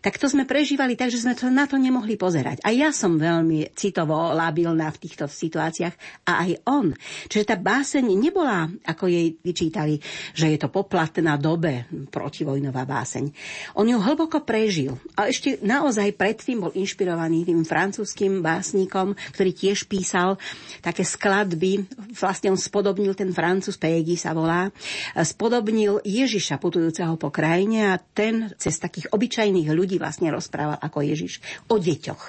tak 0.00 0.16
to 0.16 0.26
sme 0.30 0.48
prežívali 0.48 0.94
tak, 0.94 1.10
že 1.10 1.22
sme 1.22 1.34
to 1.34 1.50
na 1.50 1.66
to 1.66 1.76
nemohli 1.76 2.14
pozerať. 2.16 2.62
A 2.62 2.70
ja 2.74 2.90
som 2.94 3.18
veľmi 3.18 3.74
citovo 3.74 4.32
labilná 4.32 4.88
v 4.94 5.00
týchto 5.02 5.26
situáciách 5.26 5.94
a 6.26 6.42
aj 6.42 6.66
on. 6.66 6.90
Čiže 7.30 7.54
tá 7.54 7.56
báseň 7.56 8.04
nebola, 8.18 8.66
ako 8.82 9.06
jej 9.06 9.38
vyčítali, 9.38 10.02
že 10.34 10.50
je 10.50 10.58
to 10.58 10.66
poplatná 10.68 11.38
dobe 11.38 11.86
protivojnová 12.10 12.82
báseň. 12.82 13.30
On 13.78 13.86
ju 13.86 14.02
hlboko 14.02 14.42
prežil. 14.42 14.98
A 15.14 15.30
ešte 15.30 15.62
naozaj 15.62 16.18
predtým 16.18 16.66
bol 16.66 16.74
inšpirovaný 16.74 17.46
tým 17.46 17.62
francúzským 17.62 18.42
básnikom, 18.42 19.14
ktorý 19.32 19.50
tiež 19.54 19.86
písal 19.86 20.42
také 20.82 21.06
skladby. 21.06 21.86
Vlastne 22.18 22.50
on 22.50 22.58
spodobnil 22.58 23.14
ten 23.14 23.30
francúz, 23.30 23.78
Pégy 23.78 24.18
sa 24.18 24.34
volá, 24.34 24.74
spodobnil 25.14 26.02
Ježiša 26.02 26.58
putujúceho 26.58 27.12
ho 27.12 27.20
po 27.20 27.28
krajine 27.28 27.92
a 27.92 28.00
ten 28.00 28.48
cez 28.56 28.80
takých 28.80 29.12
obyčajných 29.12 29.68
ľudí 29.68 30.00
vlastne 30.00 30.32
rozprával 30.32 30.80
ako 30.80 31.04
Ježiš 31.04 31.44
o 31.68 31.76
deťoch. 31.76 32.22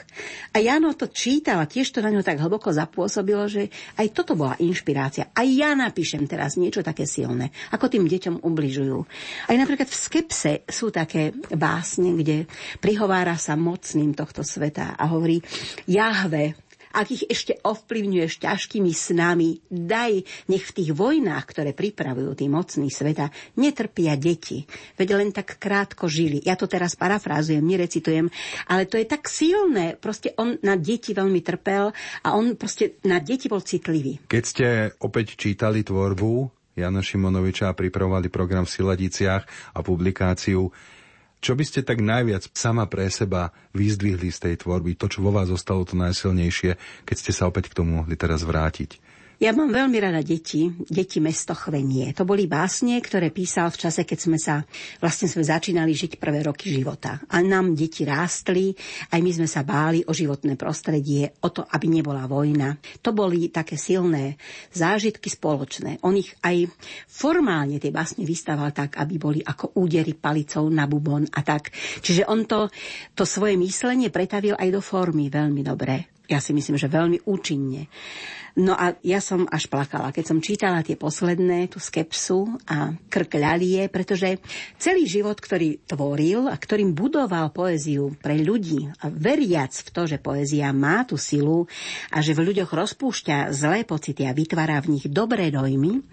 A 0.52 0.58
Jano 0.60 0.92
to 0.92 1.08
čítal 1.08 1.64
a 1.64 1.70
tiež 1.70 1.96
to 1.96 2.04
na 2.04 2.12
ňo 2.12 2.20
tak 2.20 2.44
hlboko 2.44 2.76
zapôsobilo, 2.76 3.48
že 3.48 3.63
aj 3.70 4.08
toto 4.16 4.34
bola 4.34 4.58
inšpirácia. 4.58 5.30
Aj 5.36 5.46
ja 5.46 5.76
napíšem 5.78 6.26
teraz 6.26 6.56
niečo 6.56 6.82
také 6.82 7.06
silné, 7.06 7.52
ako 7.76 7.92
tým 7.92 8.08
deťom 8.08 8.42
ubližujú. 8.42 9.00
Aj 9.52 9.56
napríklad 9.60 9.88
v 9.92 10.00
skepse 10.00 10.54
sú 10.66 10.90
také 10.90 11.36
básne, 11.54 12.16
kde 12.16 12.50
prihovára 12.80 13.36
sa 13.38 13.54
mocným 13.60 14.16
tohto 14.16 14.42
sveta 14.42 14.96
a 14.96 15.04
hovorí 15.12 15.44
Jahve, 15.86 16.63
ak 16.94 17.08
ich 17.10 17.24
ešte 17.26 17.58
ovplyvňuješ 17.66 18.46
ťažkými 18.46 18.94
snami, 18.94 19.66
daj, 19.68 20.24
nech 20.48 20.64
v 20.64 20.76
tých 20.78 20.92
vojnách, 20.94 21.46
ktoré 21.50 21.74
pripravujú 21.74 22.38
tí 22.38 22.46
mocní 22.46 22.94
sveta, 22.94 23.34
netrpia 23.58 24.14
deti. 24.14 24.70
Veď 24.96 25.18
len 25.18 25.34
tak 25.34 25.58
krátko 25.58 26.06
žili. 26.06 26.40
Ja 26.46 26.54
to 26.54 26.70
teraz 26.70 26.94
parafrázujem, 26.94 27.66
nerecitujem, 27.66 28.30
ale 28.70 28.86
to 28.86 29.02
je 29.02 29.10
tak 29.10 29.26
silné. 29.26 29.98
Proste 29.98 30.38
on 30.38 30.62
na 30.62 30.78
deti 30.78 31.18
veľmi 31.18 31.42
trpel 31.42 31.90
a 32.22 32.28
on 32.38 32.54
proste 32.54 33.02
na 33.04 33.18
deti 33.18 33.50
bol 33.50 33.66
citlivý. 33.66 34.22
Keď 34.30 34.44
ste 34.46 34.68
opäť 35.02 35.36
čítali 35.36 35.82
tvorbu 35.82 36.64
Jana 36.74 37.06
Šimonoviča 37.06 37.70
a 37.70 37.78
pripravovali 37.78 38.34
program 38.34 38.66
v 38.66 38.74
Siladiciach 38.74 39.44
a 39.78 39.80
publikáciu, 39.86 40.74
čo 41.44 41.60
by 41.60 41.64
ste 41.68 41.84
tak 41.84 42.00
najviac 42.00 42.48
sama 42.56 42.88
pre 42.88 43.12
seba 43.12 43.52
vyzdvihli 43.76 44.32
z 44.32 44.40
tej 44.40 44.56
tvorby, 44.64 44.96
to, 44.96 45.12
čo 45.12 45.20
vo 45.20 45.36
vás 45.36 45.52
zostalo 45.52 45.84
to 45.84 46.00
najsilnejšie, 46.00 46.80
keď 47.04 47.16
ste 47.20 47.36
sa 47.36 47.52
opäť 47.52 47.68
k 47.68 47.84
tomu 47.84 48.00
mohli 48.00 48.16
teraz 48.16 48.48
vrátiť? 48.48 49.03
Ja 49.44 49.52
mám 49.52 49.76
veľmi 49.76 50.00
rada 50.00 50.24
deti, 50.24 50.72
deti 50.88 51.20
mesto 51.20 51.52
Chvenie. 51.52 52.16
To 52.16 52.24
boli 52.24 52.48
básne, 52.48 52.96
ktoré 53.04 53.28
písal 53.28 53.76
v 53.76 53.80
čase, 53.84 54.08
keď 54.08 54.20
sme 54.24 54.40
sa, 54.40 54.64
vlastne 55.04 55.28
sme 55.28 55.44
začínali 55.44 55.92
žiť 55.92 56.16
prvé 56.16 56.48
roky 56.48 56.72
života. 56.72 57.20
A 57.28 57.44
nám 57.44 57.76
deti 57.76 58.08
rástli, 58.08 58.72
aj 59.12 59.20
my 59.20 59.32
sme 59.36 59.48
sa 59.52 59.68
báli 59.68 60.00
o 60.08 60.16
životné 60.16 60.56
prostredie, 60.56 61.28
o 61.44 61.52
to, 61.52 61.60
aby 61.60 61.92
nebola 61.92 62.24
vojna. 62.24 62.80
To 63.04 63.12
boli 63.12 63.52
také 63.52 63.76
silné 63.76 64.40
zážitky 64.72 65.28
spoločné. 65.28 66.00
On 66.08 66.16
ich 66.16 66.32
aj 66.40 66.64
formálne 67.12 67.84
tie 67.84 67.92
básne 67.92 68.24
vystával 68.24 68.72
tak, 68.72 68.96
aby 68.96 69.20
boli 69.20 69.40
ako 69.44 69.76
údery 69.76 70.16
palicou 70.16 70.72
na 70.72 70.88
bubon 70.88 71.28
a 71.36 71.44
tak. 71.44 71.76
Čiže 72.00 72.32
on 72.32 72.48
to, 72.48 72.72
to 73.12 73.28
svoje 73.28 73.60
myslenie 73.60 74.08
pretavil 74.08 74.56
aj 74.56 74.72
do 74.72 74.80
formy 74.80 75.28
veľmi 75.28 75.68
dobre. 75.68 76.16
Ja 76.32 76.40
si 76.40 76.56
myslím, 76.56 76.80
že 76.80 76.88
veľmi 76.88 77.28
účinne. 77.28 77.92
No 78.54 78.78
a 78.78 78.94
ja 79.02 79.18
som 79.18 79.50
až 79.50 79.66
plakala, 79.66 80.14
keď 80.14 80.26
som 80.30 80.38
čítala 80.38 80.86
tie 80.86 80.94
posledné, 80.94 81.74
tú 81.74 81.82
skepsu 81.82 82.54
a 82.70 82.94
krk 83.10 83.42
ľalie, 83.42 83.90
pretože 83.90 84.38
celý 84.78 85.10
život, 85.10 85.42
ktorý 85.42 85.82
tvoril 85.90 86.46
a 86.46 86.54
ktorým 86.54 86.94
budoval 86.94 87.50
poéziu 87.50 88.14
pre 88.22 88.38
ľudí 88.38 88.94
a 89.02 89.10
veriac 89.10 89.74
v 89.74 89.90
to, 89.90 90.02
že 90.06 90.22
poézia 90.22 90.70
má 90.70 91.02
tú 91.02 91.18
silu 91.18 91.66
a 92.14 92.22
že 92.22 92.38
v 92.38 92.54
ľuďoch 92.54 92.70
rozpúšťa 92.70 93.50
zlé 93.50 93.90
pocity 93.90 94.30
a 94.30 94.38
vytvára 94.38 94.78
v 94.86 95.02
nich 95.02 95.10
dobré 95.10 95.50
dojmy, 95.50 96.06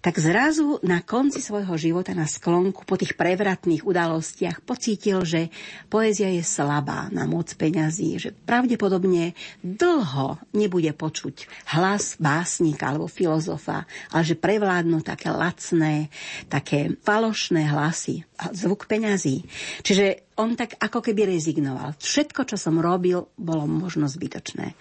tak 0.00 0.22
zrazu 0.22 0.78
na 0.86 1.02
konci 1.02 1.42
svojho 1.42 1.74
života 1.74 2.14
na 2.14 2.30
sklonku 2.30 2.86
po 2.86 2.94
tých 2.94 3.18
prevratných 3.18 3.82
udalostiach 3.82 4.62
pocítil, 4.62 5.26
že 5.26 5.50
poézia 5.90 6.30
je 6.30 6.46
slabá 6.46 7.10
na 7.10 7.26
moc 7.26 7.50
peňazí, 7.52 8.16
že 8.16 8.30
pravdepodobne 8.32 9.34
dlho 9.66 10.38
nebude 10.54 10.94
počuť 10.94 11.65
hlas 11.74 12.14
básnika 12.22 12.94
alebo 12.94 13.10
filozofa, 13.10 13.86
ale 14.14 14.22
že 14.22 14.38
prevládnu 14.38 15.02
také 15.02 15.34
lacné, 15.34 16.12
také 16.46 16.94
falošné 17.02 17.66
hlasy 17.66 18.22
zvuk 18.52 18.84
peňazí. 18.84 19.48
Čiže 19.80 20.36
on 20.36 20.52
tak 20.52 20.76
ako 20.76 21.00
keby 21.00 21.32
rezignoval. 21.32 21.96
Všetko, 21.96 22.44
čo 22.44 22.60
som 22.60 22.76
robil, 22.76 23.24
bolo 23.40 23.64
možno 23.64 24.04
zbytočné. 24.04 24.76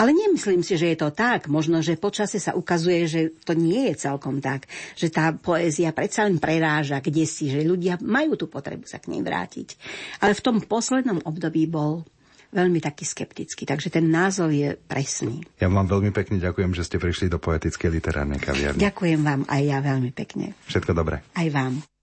Ale 0.00 0.10
nemyslím 0.16 0.64
si, 0.64 0.80
že 0.80 0.96
je 0.96 0.98
to 1.04 1.12
tak. 1.12 1.52
Možno, 1.52 1.84
že 1.84 2.00
počasie 2.00 2.40
sa 2.40 2.56
ukazuje, 2.56 3.04
že 3.04 3.20
to 3.44 3.52
nie 3.52 3.92
je 3.92 4.08
celkom 4.08 4.40
tak. 4.40 4.64
Že 4.96 5.08
tá 5.12 5.36
poézia 5.36 5.92
predsa 5.92 6.24
len 6.24 6.40
preráža 6.40 7.04
kde 7.04 7.28
si, 7.28 7.52
že 7.52 7.64
ľudia 7.64 8.00
majú 8.00 8.40
tú 8.40 8.48
potrebu 8.48 8.88
sa 8.88 8.96
k 8.96 9.12
nej 9.12 9.20
vrátiť. 9.20 9.76
Ale 10.24 10.32
v 10.32 10.44
tom 10.44 10.56
poslednom 10.64 11.20
období 11.28 11.68
bol 11.68 12.08
veľmi 12.54 12.78
taký 12.78 13.02
skeptický. 13.08 13.64
Takže 13.64 13.88
ten 13.90 14.06
názov 14.06 14.52
je 14.52 14.76
presný. 14.76 15.42
Ja 15.58 15.72
vám 15.72 15.88
veľmi 15.88 16.12
pekne 16.12 16.38
ďakujem, 16.38 16.76
že 16.76 16.86
ste 16.86 16.96
prišli 17.00 17.32
do 17.32 17.42
poetickej 17.42 17.90
literárnej 17.90 18.38
kaviarne. 18.38 18.78
Ďakujem 18.78 19.20
vám 19.24 19.42
aj 19.48 19.62
ja 19.64 19.78
veľmi 19.82 20.10
pekne. 20.12 20.54
Všetko 20.68 20.92
dobré. 20.92 21.24
Aj 21.34 21.48
vám. 21.50 21.95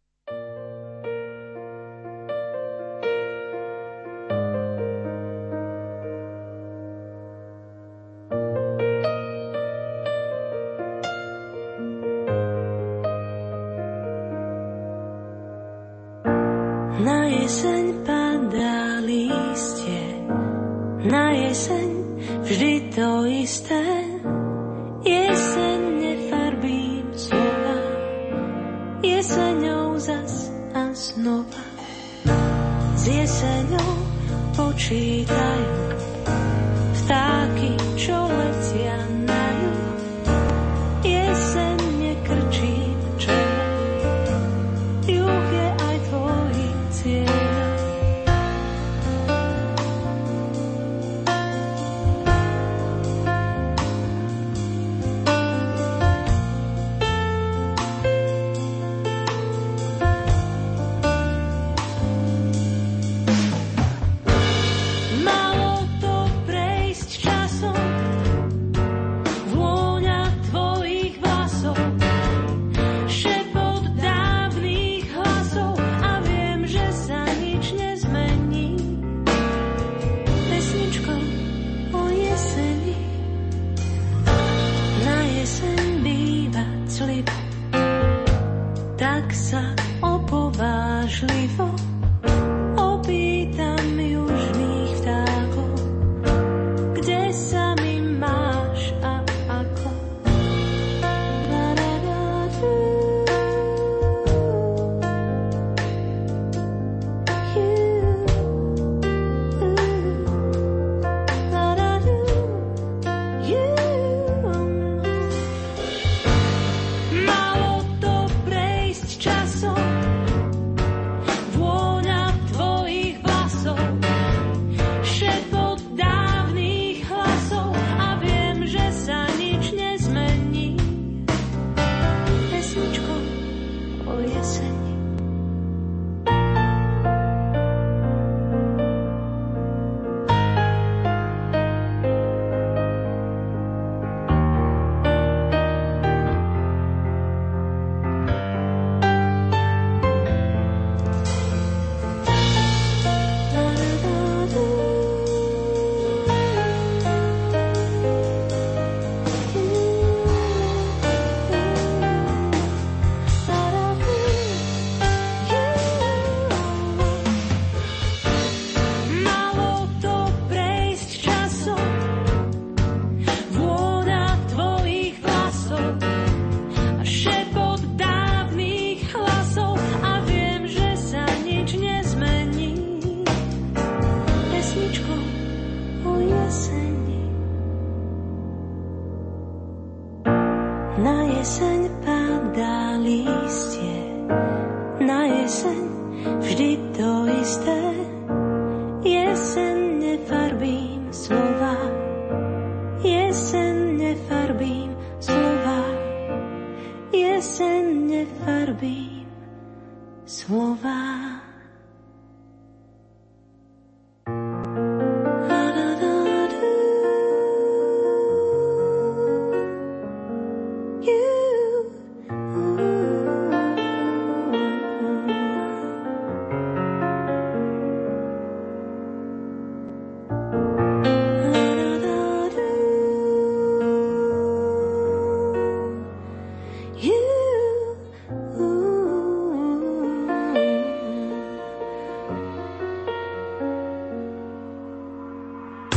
isté, 23.44 23.84
jeseň 25.04 25.80
nefarbím 26.00 27.12
slova, 27.12 27.80
jeseňou 29.04 30.00
zas 30.00 30.48
a 30.72 30.96
znova. 30.96 31.66
S 32.96 33.04
jeseňou 33.04 33.96
počítajú 34.56 35.83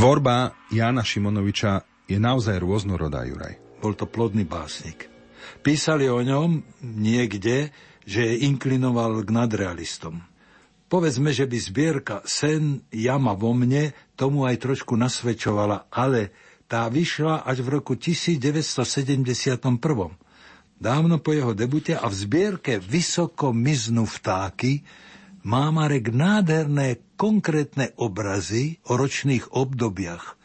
Tvorba 0.07 0.55
Jana 0.71 1.03
Šimonoviča 1.03 1.83
je 2.07 2.15
naozaj 2.15 2.63
rôznorodá, 2.63 3.27
Juraj. 3.27 3.59
Bol 3.83 3.91
to 3.91 4.07
plodný 4.07 4.47
básnik. 4.47 5.11
Písali 5.59 6.07
o 6.07 6.23
ňom 6.23 6.63
niekde, 6.79 7.75
že 8.07 8.39
inklinoval 8.39 9.27
k 9.27 9.35
nadrealistom. 9.35 10.23
Povedzme, 10.87 11.35
že 11.35 11.43
by 11.43 11.57
zbierka 11.59 12.15
Sen, 12.23 12.87
Jama 12.87 13.35
vo 13.35 13.51
mne 13.51 13.91
tomu 14.15 14.47
aj 14.47 14.63
trošku 14.63 14.95
nasvedčovala, 14.95 15.91
ale 15.91 16.31
tá 16.71 16.87
vyšla 16.87 17.43
až 17.43 17.67
v 17.67 17.75
roku 17.75 17.99
1971. 17.99 19.59
Dávno 20.79 21.15
po 21.19 21.35
jeho 21.35 21.51
debute 21.51 21.99
a 21.99 22.07
v 22.07 22.15
zbierke 22.15 22.79
Vysoko 22.79 23.51
miznú 23.51 24.07
vtáky 24.07 24.87
má 25.43 25.69
Marek 25.69 26.09
nádherné 26.13 27.01
konkrétne 27.19 27.93
obrazy 27.99 28.81
o 28.87 28.97
ročných 28.97 29.53
obdobiach, 29.53 30.37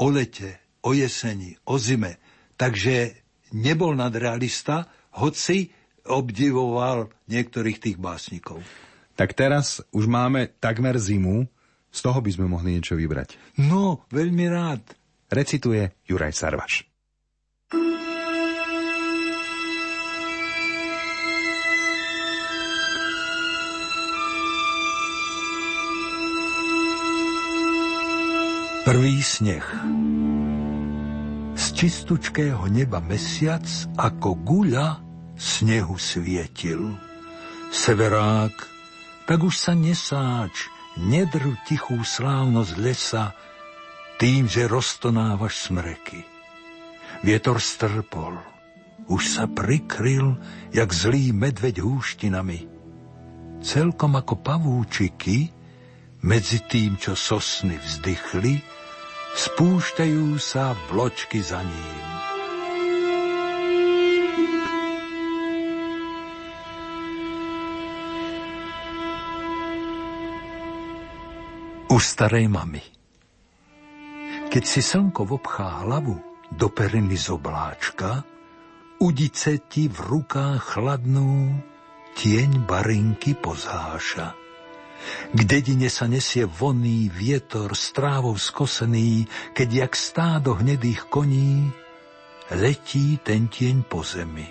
o 0.00 0.06
lete, 0.08 0.60
o 0.84 0.96
jeseni, 0.96 1.56
o 1.68 1.76
zime. 1.76 2.20
Takže 2.56 3.16
nebol 3.56 3.96
nadrealista, 3.96 4.88
hoci 5.16 5.72
obdivoval 6.06 7.12
niektorých 7.28 7.78
tých 7.80 7.96
básnikov. 8.00 8.64
Tak 9.16 9.36
teraz 9.36 9.84
už 9.92 10.08
máme 10.08 10.48
takmer 10.60 10.96
zimu, 10.96 11.44
z 11.90 12.00
toho 12.00 12.22
by 12.22 12.30
sme 12.30 12.46
mohli 12.46 12.78
niečo 12.78 12.94
vybrať. 12.94 13.36
No, 13.60 14.06
veľmi 14.08 14.46
rád. 14.46 14.80
Recituje 15.28 15.92
Juraj 16.06 16.34
Sarvaš. 16.34 16.86
Prvý 28.80 29.20
sneh. 29.20 29.66
Z 31.52 31.64
čistučkého 31.76 32.64
neba 32.72 32.96
mesiac 33.04 33.68
ako 34.00 34.40
guľa 34.40 35.04
snehu 35.36 36.00
svietil. 36.00 36.96
Severák, 37.68 38.56
tak 39.28 39.44
už 39.44 39.52
sa 39.52 39.76
nesáč, 39.76 40.72
nedru 40.96 41.60
tichú 41.68 42.00
slávnosť 42.00 42.72
lesa, 42.80 43.36
tým, 44.16 44.48
že 44.48 44.64
roztonávaš 44.64 45.68
smreky. 45.68 46.24
Vietor 47.20 47.60
strpol, 47.60 48.40
už 49.12 49.22
sa 49.28 49.44
prikryl, 49.44 50.40
jak 50.72 50.88
zlý 50.88 51.36
medveď 51.36 51.84
húštinami. 51.84 52.64
Celkom 53.60 54.16
ako 54.16 54.40
pavúčiky, 54.40 55.52
medzi 56.24 56.64
tým, 56.64 56.96
čo 57.00 57.16
sosny 57.16 57.76
vzdychli, 57.76 58.69
spúšťajú 59.34 60.38
sa 60.40 60.74
vločky 60.90 61.38
za 61.42 61.62
ním. 61.62 61.98
U 71.90 71.98
starej 71.98 72.46
mamy. 72.46 72.82
Keď 74.50 74.64
si 74.66 74.82
slnko 74.82 75.26
vobchá 75.26 75.86
hlavu 75.86 76.18
do 76.50 76.66
periny 76.70 77.18
z 77.18 77.34
obláčka, 77.34 78.22
udice 78.98 79.62
ti 79.70 79.86
v 79.86 79.98
rukách 79.98 80.78
chladnú 80.78 81.58
tieň 82.18 82.66
barinky 82.66 83.38
pozháša. 83.38 84.49
K 85.32 85.40
dedine 85.46 85.88
sa 85.88 86.10
nesie 86.10 86.44
vonný 86.44 87.08
vietor 87.08 87.72
strávou 87.76 88.36
skosený, 88.36 89.26
keď 89.56 89.68
jak 89.86 89.92
stádo 89.96 90.58
hnedých 90.58 91.08
koní 91.08 91.70
letí 92.50 93.18
ten 93.22 93.46
tieň 93.46 93.86
po 93.86 94.02
zemi. 94.02 94.46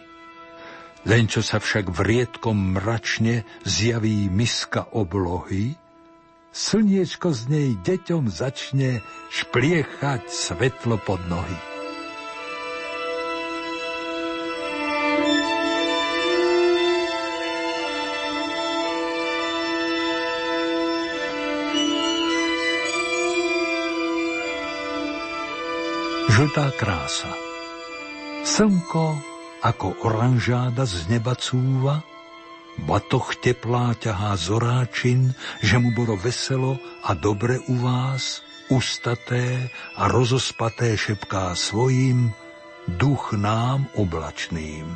Len 1.08 1.32
čo 1.32 1.40
sa 1.40 1.64
však 1.64 1.92
v 1.92 2.00
riedkom 2.04 2.76
mračne 2.76 3.48
zjaví 3.64 4.28
miska 4.28 4.88
oblohy, 4.92 5.76
slniečko 6.52 7.32
z 7.32 7.42
nej 7.48 7.70
deťom 7.80 8.28
začne 8.28 9.00
špliechať 9.32 10.28
svetlo 10.28 11.00
pod 11.00 11.24
nohy. 11.32 11.69
Žltá 26.40 26.72
krása. 26.72 27.28
Slnko 28.48 29.20
ako 29.60 30.08
oranžáda 30.08 30.88
z 30.88 31.12
neba 31.12 31.36
cúva, 31.36 32.00
batoch 32.80 33.36
teplá 33.44 33.92
ťahá 34.00 34.40
zoráčin, 34.40 35.36
že 35.60 35.76
mu 35.84 35.92
bolo 35.92 36.16
veselo 36.16 36.80
a 37.04 37.12
dobre 37.12 37.60
u 37.68 37.84
vás, 37.84 38.40
ustaté 38.72 39.68
a 40.00 40.08
rozospaté 40.08 40.96
šepká 40.96 41.52
svojim, 41.60 42.32
duch 42.88 43.36
nám 43.36 43.92
oblačným. 44.00 44.88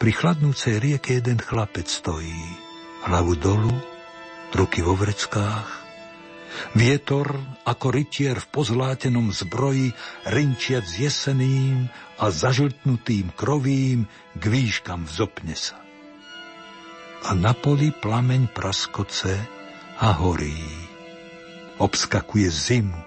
Pri 0.00 0.10
chladnúcej 0.16 0.80
rieke 0.80 1.20
jeden 1.20 1.44
chlapec 1.44 1.92
stojí, 1.92 2.56
hlavu 3.04 3.36
dolu, 3.36 3.76
ruky 4.56 4.80
vo 4.80 4.96
vreckách, 4.96 5.87
Vietor 6.74 7.38
ako 7.64 7.86
rytier 7.92 8.36
v 8.38 8.46
pozlátenom 8.52 9.32
zbroji, 9.32 9.92
rinčiac 10.28 10.84
jeseným 10.84 11.88
a 12.18 12.28
zažltnutým 12.32 13.32
krovím 13.36 14.08
k 14.36 14.42
výškam 14.48 15.06
vzopne 15.06 15.54
sa. 15.54 15.78
A 17.28 17.34
na 17.34 17.52
poli 17.52 17.90
plameň 17.90 18.50
praskoce 18.54 19.34
a 19.98 20.08
horí. 20.18 20.62
Obskakuje 21.78 22.50
zimu, 22.50 23.00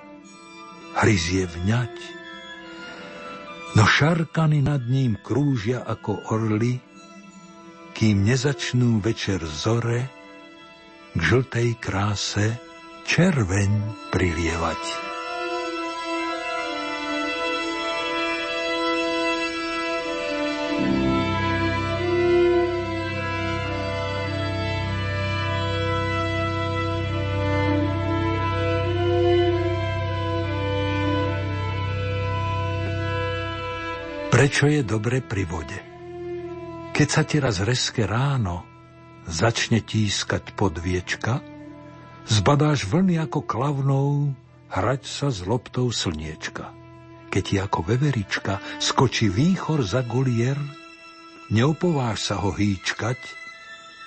hryzie 0.99 1.47
vňať, 1.47 1.95
no 3.75 3.83
šarkany 3.83 4.63
nad 4.63 4.83
ním 4.87 5.19
krúžia 5.19 5.83
ako 5.83 6.27
orly, 6.31 6.79
kým 7.95 8.23
nezačnú 8.23 9.03
večer 9.03 9.43
zore 9.43 10.07
k 11.11 11.19
žltej 11.19 11.69
kráse 11.79 12.70
červeň 13.05 13.71
prilievať. 14.09 15.11
Prečo 34.41 34.65
je 34.65 34.81
dobre 34.81 35.21
pri 35.21 35.45
vode? 35.45 35.79
Keď 36.97 37.07
sa 37.13 37.21
ti 37.21 37.37
raz 37.37 37.61
reske 37.61 38.09
ráno 38.09 38.65
začne 39.29 39.85
tískať 39.85 40.57
podviečka, 40.57 41.60
Zbadáš 42.27 42.85
vlny 42.85 43.17
ako 43.21 43.41
klavnou, 43.45 44.35
hrať 44.69 45.01
sa 45.07 45.27
s 45.33 45.41
loptou 45.45 45.89
slniečka. 45.89 46.69
Keď 47.31 47.43
ti 47.43 47.55
ako 47.57 47.79
veverička 47.87 48.59
skočí 48.77 49.31
výchor 49.31 49.81
za 49.87 50.03
golier, 50.03 50.59
neopováš 51.49 52.31
sa 52.31 52.35
ho 52.43 52.51
hýčkať, 52.51 53.19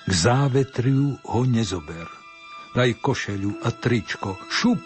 k 0.05 0.13
závetriu 0.13 1.17
ho 1.25 1.41
nezober. 1.49 2.05
Daj 2.77 3.01
košeľu 3.01 3.65
a 3.65 3.73
tričko, 3.73 4.37
šup, 4.51 4.83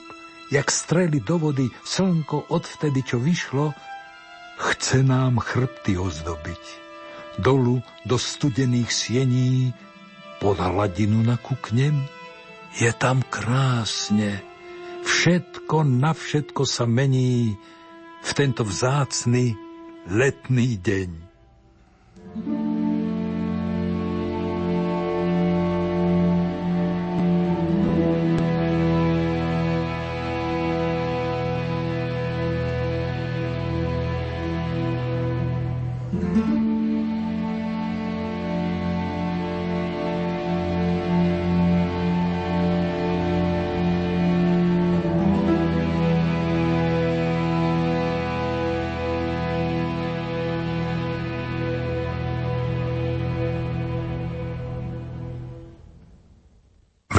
jak 0.55 0.68
strely 0.70 1.18
do 1.18 1.41
vody, 1.41 1.66
slnko 1.83 2.53
odvtedy, 2.53 3.03
čo 3.03 3.18
vyšlo, 3.18 3.74
chce 4.59 5.03
nám 5.03 5.41
chrbty 5.43 5.99
ozdobiť. 5.99 6.89
dolu 7.39 7.81
do 8.03 8.18
studených 8.18 8.91
siení, 8.91 9.70
pod 10.43 10.59
hladinu 10.59 11.22
nakúknem, 11.22 11.95
je 12.76 12.90
tam 13.00 13.24
krásne, 13.32 14.44
všetko 15.06 15.86
na 15.88 16.12
všetko 16.12 16.62
sa 16.68 16.84
mení 16.84 17.56
v 18.20 18.30
tento 18.36 18.66
vzácny 18.66 19.56
letný 20.08 20.76
deň. 20.76 21.10
V 22.38 22.67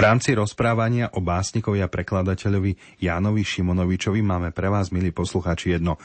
rámci 0.09 0.33
rozprávania 0.33 1.13
o 1.13 1.21
básnikovi 1.21 1.85
a 1.85 1.91
prekladateľovi 1.91 2.97
Jánovi 2.97 3.45
Šimonovičovi 3.45 4.25
máme 4.25 4.49
pre 4.49 4.65
vás, 4.65 4.89
milí 4.89 5.13
poslucháči, 5.13 5.77
jedno 5.77 6.01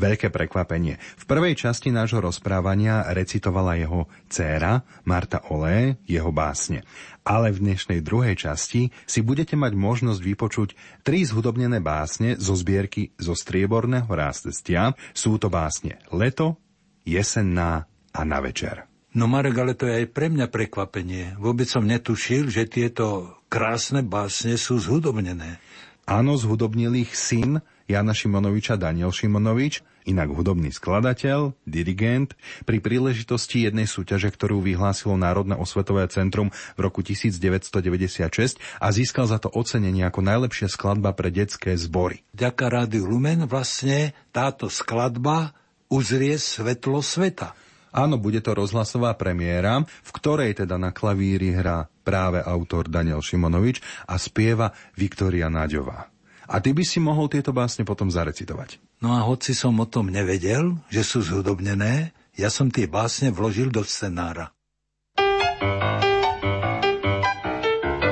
veľké 0.00 0.32
prekvapenie. 0.32 0.96
V 1.20 1.24
prvej 1.28 1.60
časti 1.60 1.92
nášho 1.92 2.24
rozprávania 2.24 3.12
recitovala 3.12 3.76
jeho 3.76 4.08
dcéra 4.32 4.80
Marta 5.04 5.44
Olé 5.52 6.00
jeho 6.08 6.32
básne. 6.32 6.80
Ale 7.28 7.52
v 7.52 7.76
dnešnej 7.76 8.00
druhej 8.00 8.40
časti 8.40 8.88
si 9.04 9.20
budete 9.20 9.52
mať 9.52 9.76
možnosť 9.76 10.20
vypočuť 10.24 10.68
tri 11.04 11.20
zhudobnené 11.20 11.84
básne 11.84 12.40
zo 12.40 12.56
zbierky 12.56 13.12
zo 13.20 13.36
strieborného 13.36 14.08
rástestia. 14.08 14.96
Sú 15.12 15.36
to 15.36 15.52
básne 15.52 16.00
Leto, 16.08 16.56
Jesenná 17.04 17.84
a 18.16 18.20
Na 18.24 18.40
večer. 18.40 18.88
No 19.12 19.28
Marek, 19.28 19.60
ale 19.60 19.76
to 19.76 19.84
je 19.84 20.00
aj 20.00 20.06
pre 20.08 20.32
mňa 20.32 20.48
prekvapenie. 20.48 21.36
Vôbec 21.36 21.68
som 21.68 21.84
netušil, 21.84 22.48
že 22.48 22.64
tieto 22.64 23.36
krásne 23.52 24.00
básne 24.00 24.56
sú 24.56 24.80
zhudobnené. 24.80 25.60
Áno, 26.08 26.40
zhudobnil 26.40 27.04
ich 27.04 27.12
syn 27.12 27.60
Jana 27.84 28.16
Šimonoviča 28.16 28.80
Daniel 28.80 29.12
Šimonovič, 29.12 29.84
inak 30.08 30.32
hudobný 30.32 30.72
skladateľ, 30.72 31.52
dirigent, 31.68 32.32
pri 32.64 32.80
príležitosti 32.80 33.68
jednej 33.68 33.84
súťaže, 33.84 34.32
ktorú 34.32 34.64
vyhlásilo 34.64 35.20
Národné 35.20 35.54
osvetové 35.60 36.08
centrum 36.08 36.48
v 36.48 36.80
roku 36.80 37.04
1996 37.04 38.56
a 38.80 38.88
získal 38.88 39.28
za 39.28 39.36
to 39.36 39.52
ocenenie 39.52 40.08
ako 40.08 40.24
najlepšia 40.24 40.72
skladba 40.72 41.12
pre 41.12 41.28
detské 41.28 41.76
zbory. 41.76 42.24
Ďaká 42.32 42.72
Rádiu 42.72 43.04
Lumen 43.04 43.44
vlastne 43.44 44.16
táto 44.32 44.72
skladba 44.72 45.52
uzrie 45.92 46.40
svetlo 46.40 47.04
sveta. 47.04 47.52
Áno, 47.92 48.16
bude 48.16 48.40
to 48.40 48.56
rozhlasová 48.56 49.12
premiéra, 49.20 49.84
v 49.84 50.10
ktorej 50.16 50.64
teda 50.64 50.80
na 50.80 50.96
klavíri 50.96 51.52
hrá 51.52 51.91
práve 52.02 52.42
autor 52.42 52.90
Daniel 52.90 53.22
Šimonovič 53.22 53.80
a 54.10 54.18
spieva 54.18 54.74
Viktoria 54.98 55.48
Naďová. 55.48 56.10
A 56.50 56.60
ty 56.60 56.74
by 56.74 56.84
si 56.84 56.98
mohol 57.00 57.30
tieto 57.30 57.54
básne 57.54 57.86
potom 57.86 58.10
zarecitovať. 58.10 58.82
No 59.00 59.14
a 59.16 59.24
hoci 59.24 59.54
som 59.56 59.78
o 59.80 59.86
tom 59.88 60.10
nevedel, 60.10 60.76
že 60.90 61.06
sú 61.06 61.22
zhudobnené, 61.24 62.12
ja 62.36 62.50
som 62.50 62.68
tie 62.68 62.90
básne 62.90 63.32
vložil 63.32 63.72
do 63.72 63.80
scenára. 63.86 64.52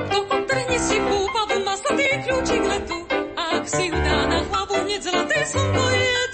Kto 0.09 0.19
potrhne 0.25 0.79
si 0.79 0.97
púpavu, 0.97 1.57
má 1.67 1.75
zlatý 1.77 2.07
kľúčik 2.25 2.63
letu. 2.65 2.99
A 3.37 3.43
ak 3.61 3.65
si 3.67 3.85
ju 3.91 3.97
dá 3.99 4.19
na 4.31 4.41
hlavu, 4.47 4.75
hneď 4.89 5.01
zlaté 5.05 5.39
slnko 5.45 5.85
je 5.91 6.30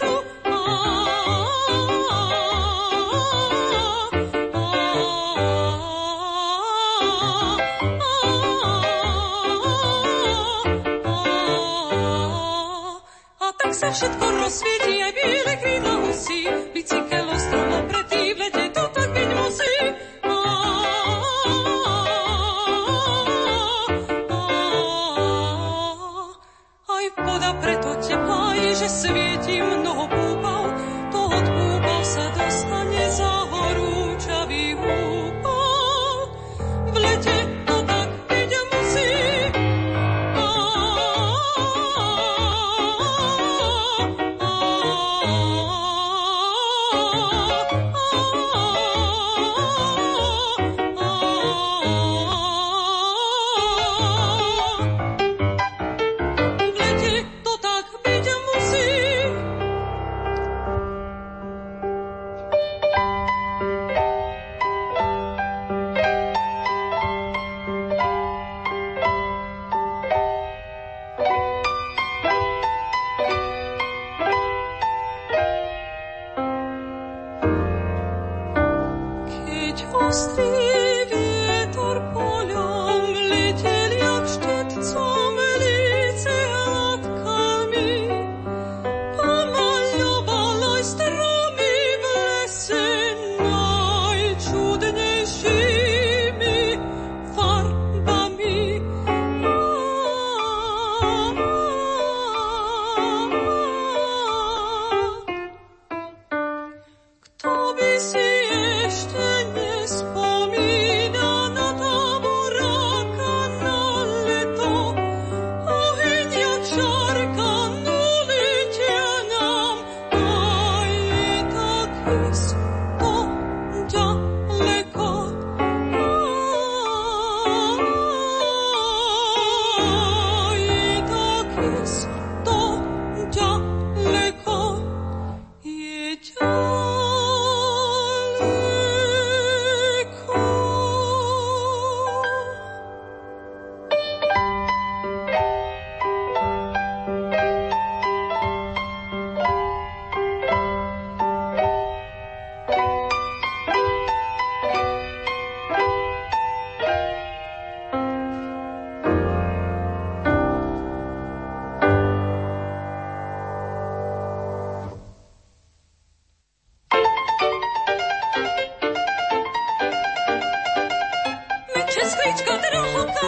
všetko 13.97 14.27
rozsvieti, 14.29 14.95
aj 15.01 15.13
biele 15.17 15.55
krídla 15.57 15.95
husí. 16.05 16.45
Bicykel 16.77 17.27
ostrovo 17.33 17.79
pretý 17.89 18.37
v 18.37 18.39
lete, 18.45 18.65
to 18.77 18.85
tak 18.93 19.09
byť 19.09 19.31
musí. 19.41 19.75
Aj 26.93 27.05
voda 27.25 27.51
preto 27.57 27.91
teplá 28.05 28.53
je, 28.61 28.71
že 28.85 28.89
svieti 28.93 29.57
mnoho 29.65 30.05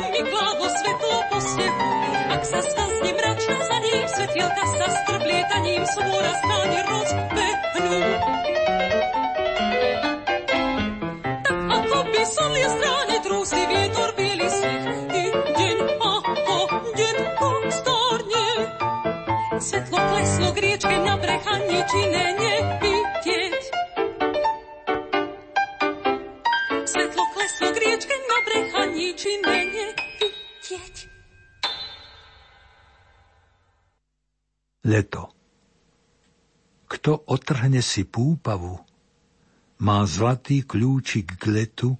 mi 0.06 0.20
klávo 0.22 0.66
svetlo 0.70 1.16
po 1.30 1.38
snehu. 1.42 1.90
Ak 2.30 2.42
sa 2.46 2.60
skazne 2.62 3.10
mračno 3.18 3.56
za 3.58 3.76
ním, 3.82 4.04
svetielka 4.06 4.64
sa 4.78 4.86
strblietaním 5.02 5.82
svôra 5.90 6.32
znáne 6.38 6.80
rozbehnú. 6.86 7.37
Kto 37.58 37.66
otrhne 37.66 37.82
si 37.82 38.06
púpavu, 38.06 38.78
má 39.82 40.06
zlatý 40.06 40.62
kľúčik 40.62 41.42
k 41.42 41.58
letu 41.58 41.90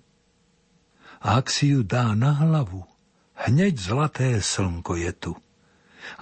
a 1.18 1.42
ak 1.42 1.50
si 1.50 1.74
ju 1.74 1.82
dá 1.82 2.14
na 2.14 2.30
hlavu, 2.30 2.86
hneď 3.34 3.74
zlaté 3.74 4.38
slnko 4.38 4.94
je 5.02 5.12
tu. 5.18 5.32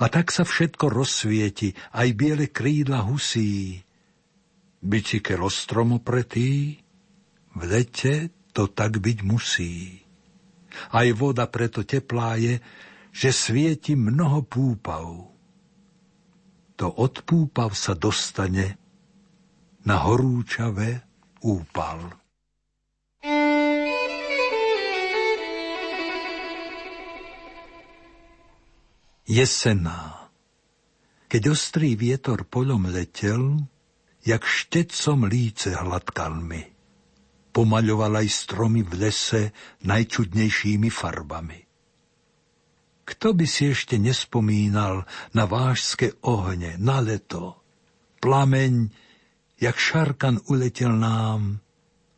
A 0.01 0.09
tak 0.09 0.33
sa 0.33 0.41
všetko 0.41 0.89
rozsvieti, 0.89 1.77
aj 1.93 2.09
biele 2.17 2.49
krídla 2.49 3.05
husí. 3.05 3.85
Bicykel 4.81 5.45
ostromo 5.45 6.01
pretý, 6.01 6.81
v 7.53 7.61
lete 7.61 8.33
to 8.57 8.73
tak 8.73 9.05
byť 9.05 9.19
musí. 9.21 10.01
Aj 10.97 11.05
voda 11.13 11.45
preto 11.45 11.85
teplá 11.85 12.41
je, 12.41 12.57
že 13.13 13.37
svieti 13.37 14.01
mnoho 14.01 14.49
púpav. 14.49 15.29
To 16.81 16.87
od 16.89 17.21
púpav 17.29 17.77
sa 17.77 17.93
dostane 17.93 18.86
na 19.87 20.03
horúčavé 20.03 21.07
úpal. 21.47 22.11
Jesená. 29.27 30.31
Keď 31.27 31.43
ostrý 31.51 31.99
vietor 31.99 32.47
poľom 32.47 32.91
letel, 32.91 33.59
jak 34.23 34.43
štecom 34.43 35.27
líce 35.27 35.75
hladkal 35.75 36.35
mi. 36.39 36.63
Pomaľoval 37.51 38.23
aj 38.23 38.29
stromy 38.31 38.87
v 38.87 39.07
lese 39.07 39.43
najčudnejšími 39.83 40.91
farbami. 40.91 41.61
Kto 43.07 43.39
by 43.39 43.47
si 43.47 43.71
ešte 43.71 44.03
nespomínal 44.03 45.07
na 45.31 45.47
vážske 45.47 46.19
ohne, 46.27 46.75
na 46.79 46.99
leto? 46.99 47.63
Plameň, 48.19 48.91
jak 49.61 49.77
šarkan 49.77 50.41
uletel 50.47 50.93
nám 50.93 51.59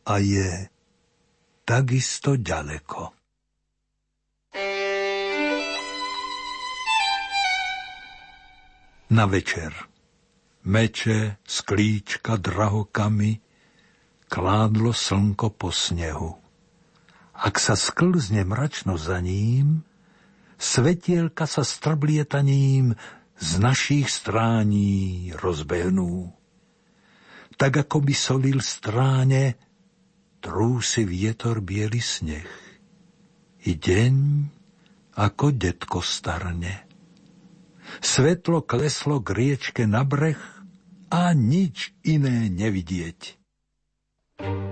a 0.05 0.17
je 0.17 0.67
takisto 1.65 2.35
ďaleko. 2.35 3.15
Na 9.09 9.25
večer. 9.25 9.73
Meče, 10.69 11.39
sklíčka 11.47 12.37
drahokami, 12.37 13.39
kládlo 14.29 14.93
slnko 14.93 15.49
po 15.49 15.71
snehu. 15.71 16.37
Ak 17.33 17.57
sa 17.57 17.79
sklzne 17.79 18.43
mračno 18.43 18.99
za 18.99 19.23
ním, 19.23 19.87
svetielka 20.59 21.47
sa 21.47 21.63
strblietaním 21.63 22.99
z 23.39 23.51
našich 23.57 24.11
strání 24.11 25.31
rozbehnú. 25.39 26.38
Tak 27.59 27.73
ako 27.75 28.07
by 28.07 28.15
solil 28.15 28.63
stráne, 28.63 29.59
trúsi 30.39 31.03
vietor 31.03 31.59
biely 31.59 31.99
sneh. 31.99 32.47
I 33.67 33.75
deň 33.75 34.15
ako 35.19 35.51
detko 35.51 35.99
starne. 35.99 36.87
Svetlo 37.99 38.63
kleslo 38.63 39.19
k 39.19 39.35
riečke 39.35 39.83
na 39.83 40.07
breh 40.07 40.39
a 41.11 41.35
nič 41.35 41.91
iné 42.07 42.47
nevidieť. 42.47 43.35
V 44.39 44.68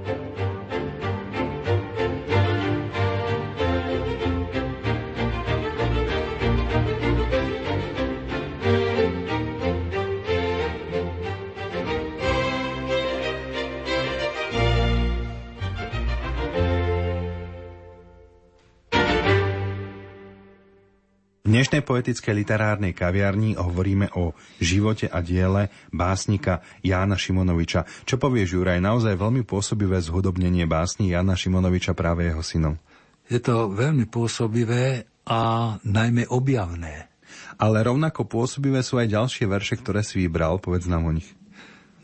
dnešnej 21.57 21.81
poetickej 21.81 22.37
literárnej 22.37 22.93
kaviarni 22.93 23.57
hovoríme 23.57 24.13
o 24.13 24.37
živote 24.61 25.09
a 25.09 25.25
diele 25.25 25.73
básnika 25.89 26.61
Jána 26.85 27.17
Šimonoviča. 27.17 27.81
Čo 28.05 28.21
povieš, 28.21 28.61
Juraj, 28.61 28.77
naozaj 28.77 29.17
veľmi 29.17 29.41
pôsobivé 29.41 29.97
zhudobnenie 29.97 30.69
básni 30.69 31.17
Jána 31.17 31.33
Šimonoviča 31.33 31.97
práve 31.97 32.29
jeho 32.29 32.45
synom. 32.45 32.77
Je 33.25 33.41
to 33.41 33.73
veľmi 33.73 34.05
pôsobivé 34.05 35.09
a 35.25 35.73
najmä 35.81 36.29
objavné. 36.29 37.09
Ale 37.57 37.81
rovnako 37.81 38.29
pôsobivé 38.29 38.85
sú 38.85 39.01
aj 39.01 39.17
ďalšie 39.17 39.49
verše, 39.49 39.81
ktoré 39.81 40.05
si 40.05 40.21
vybral, 40.29 40.61
povedz 40.61 40.85
nám 40.85 41.09
o 41.09 41.11
nich. 41.17 41.33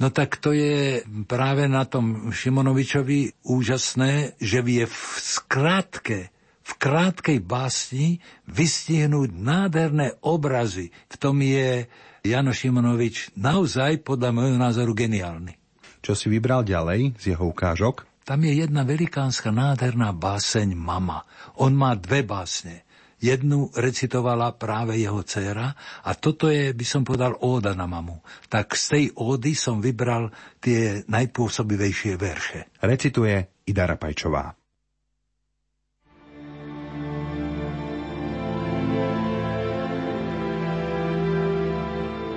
No 0.01 0.09
tak 0.09 0.41
to 0.41 0.49
je 0.49 1.05
práve 1.29 1.69
na 1.69 1.85
tom 1.85 2.33
Šimonovičovi 2.33 3.45
úžasné, 3.45 4.33
že 4.41 4.65
vie 4.65 4.89
v 4.89 4.97
skratke 5.21 6.33
v 6.63 6.71
krátkej 6.79 7.43
básni 7.43 8.23
vystihnúť 8.47 9.35
nádherné 9.35 10.15
obrazy. 10.23 10.95
V 11.11 11.15
tom 11.19 11.43
je 11.43 11.87
Jano 12.23 12.55
Šimonovič 12.55 13.35
naozaj 13.35 13.99
podľa 14.07 14.31
môjho 14.31 14.55
názoru 14.55 14.95
geniálny. 14.95 15.59
Čo 15.99 16.15
si 16.15 16.31
vybral 16.31 16.63
ďalej 16.63 17.19
z 17.19 17.35
jeho 17.35 17.51
ukážok? 17.51 18.07
Tam 18.23 18.39
je 18.39 18.63
jedna 18.63 18.87
velikánska 18.87 19.51
nádherná 19.51 20.15
báseň 20.15 20.71
Mama. 20.75 21.27
On 21.59 21.75
má 21.75 21.91
dve 21.99 22.23
básne. 22.23 22.87
Jednu 23.23 23.71
recitovala 23.71 24.51
práve 24.55 24.99
jeho 24.99 25.23
dcéra 25.23 25.71
a 26.03 26.11
toto 26.15 26.51
je, 26.51 26.75
by 26.75 26.83
som 26.87 27.07
povedal, 27.07 27.39
óda 27.39 27.71
na 27.71 27.87
mamu. 27.87 28.19
Tak 28.51 28.75
z 28.75 28.83
tej 28.87 29.05
ódy 29.15 29.55
som 29.55 29.79
vybral 29.79 30.27
tie 30.59 31.07
najpôsobivejšie 31.07 32.19
verše. 32.19 32.67
Recituje 32.83 33.63
Ida 33.63 33.87
Rapajčová. 33.87 34.62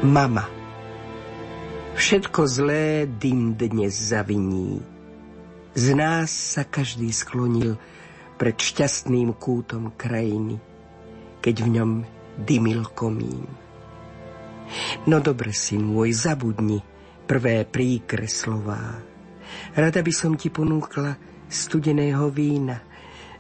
Mama. 0.06 0.46
Všetko 1.98 2.46
zlé 2.46 3.10
dym 3.10 3.58
dnes 3.58 4.14
zaviní. 4.14 4.78
Z 5.74 5.98
nás 5.98 6.30
sa 6.30 6.62
každý 6.62 7.10
sklonil 7.10 7.74
pred 8.38 8.54
šťastným 8.54 9.34
kútom 9.34 9.98
krajiny, 9.98 10.62
keď 11.42 11.54
v 11.58 11.68
ňom 11.74 11.92
dymil 12.38 12.86
komín. 12.94 13.50
No 15.10 15.18
dobre, 15.18 15.50
syn 15.50 15.82
môj, 15.90 16.14
zabudni 16.14 16.78
prvé 17.26 17.66
príkre 17.66 18.30
slová. 18.30 19.02
Rada 19.74 20.06
by 20.06 20.12
som 20.14 20.38
ti 20.38 20.54
ponúkla 20.54 21.18
studeného 21.50 22.30
vína, 22.30 22.78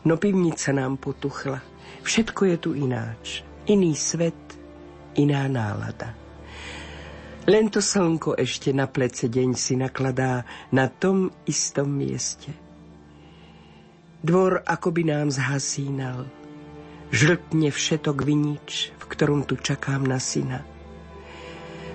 no 0.02 0.18
pivnica 0.18 0.74
nám 0.74 0.98
potuchla. 0.98 1.62
Všetko 2.02 2.42
je 2.50 2.56
tu 2.58 2.74
ináč, 2.74 3.46
iný 3.70 3.94
svet, 3.94 4.58
iná 5.14 5.46
nálada. 5.46 6.25
Len 7.46 7.70
to 7.70 7.78
slnko 7.78 8.34
ešte 8.34 8.74
na 8.74 8.90
plece 8.90 9.30
deň 9.30 9.54
si 9.54 9.78
nakladá 9.78 10.42
na 10.74 10.90
tom 10.90 11.30
istom 11.46 11.86
mieste. 11.86 12.50
Dvor 14.18 14.66
akoby 14.66 15.06
nám 15.06 15.30
zhasínal. 15.30 16.26
Žltne 17.14 17.70
všetok 17.70 18.18
vinič, 18.26 18.90
v 18.98 19.04
ktorom 19.06 19.46
tu 19.46 19.54
čakám 19.54 20.02
na 20.02 20.18
syna. 20.18 20.66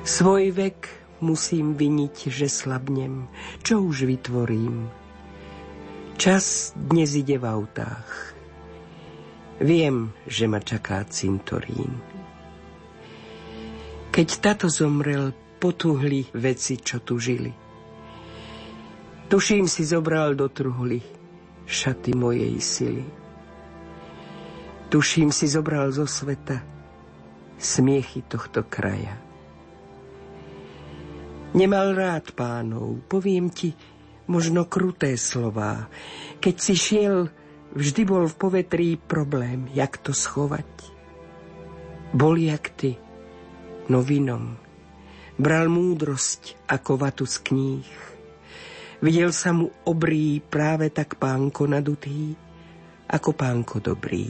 Svoj 0.07 0.55
vek 0.55 0.87
musím 1.19 1.75
viniť, 1.75 2.31
že 2.31 2.47
slabnem. 2.47 3.27
Čo 3.59 3.83
už 3.83 4.07
vytvorím? 4.07 4.87
Čas 6.15 6.71
dnes 6.79 7.11
ide 7.19 7.35
v 7.35 7.45
autách. 7.51 8.07
Viem, 9.59 10.15
že 10.23 10.47
ma 10.47 10.63
čaká 10.63 11.03
cintorín. 11.11 11.99
Keď 14.11 14.27
tato 14.39 14.67
zomrel, 14.71 15.31
potuhli 15.61 16.25
veci, 16.33 16.81
čo 16.81 17.05
tu 17.05 17.21
žili. 17.21 17.53
Tuším 19.29 19.69
si 19.69 19.85
zobral 19.85 20.33
do 20.33 20.49
truhly 20.49 20.99
šaty 21.69 22.17
mojej 22.17 22.57
sily. 22.57 23.05
Tuším 24.91 25.29
si 25.31 25.47
zobral 25.47 25.93
zo 25.93 26.03
sveta 26.03 26.59
smiechy 27.61 28.25
tohto 28.25 28.65
kraja. 28.65 29.15
Nemal 31.51 31.93
rád 31.95 32.33
pánov, 32.33 33.05
poviem 33.05 33.51
ti 33.53 33.71
možno 34.27 34.67
kruté 34.67 35.19
slová. 35.19 35.91
Keď 36.39 36.55
si 36.55 36.73
šiel, 36.75 37.27
vždy 37.75 38.01
bol 38.07 38.23
v 38.27 38.35
povetrí 38.35 38.89
problém, 38.95 39.67
jak 39.75 39.99
to 39.99 40.15
schovať. 40.15 40.67
Bol 42.15 42.39
jak 42.39 42.71
ty, 42.75 42.95
novinom. 43.87 44.60
Bral 45.41 45.73
múdrosť 45.73 46.69
ako 46.69 47.01
vatu 47.01 47.25
z 47.25 47.41
kníh. 47.41 47.89
Videl 49.01 49.33
sa 49.33 49.49
mu 49.49 49.73
obrý 49.89 50.37
práve 50.37 50.93
tak 50.93 51.17
pánko 51.17 51.65
nadutý, 51.65 52.37
ako 53.09 53.33
pánko 53.33 53.81
dobrý. 53.81 54.29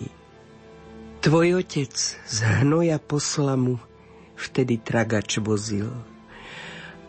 Tvoj 1.19 1.59
otec 1.59 1.91
z 2.15 2.37
hnoja 2.63 2.95
poslamu 2.95 3.75
vtedy 4.39 4.79
tragač 4.79 5.43
vozil. 5.43 5.91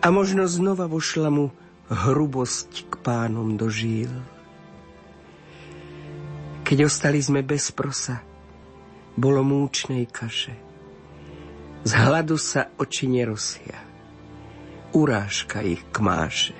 A 0.03 0.11
možno 0.11 0.51
znova 0.51 0.91
vošla 0.91 1.31
mu 1.31 1.55
hrubosť 1.87 2.91
k 2.91 2.93
pánom 3.07 3.55
dožil. 3.55 4.11
Keď 6.67 6.91
ostali 6.91 7.23
sme 7.23 7.47
bez 7.47 7.71
prosa, 7.71 8.19
bolo 9.15 9.47
múčnej 9.47 10.11
kaše. 10.11 10.59
Z 11.87 11.93
hladu 12.03 12.35
sa 12.35 12.67
oči 12.83 13.07
nerosia. 13.07 13.92
Urážka 14.93 15.65
ich 15.65 15.81
kmáše. 15.89 16.57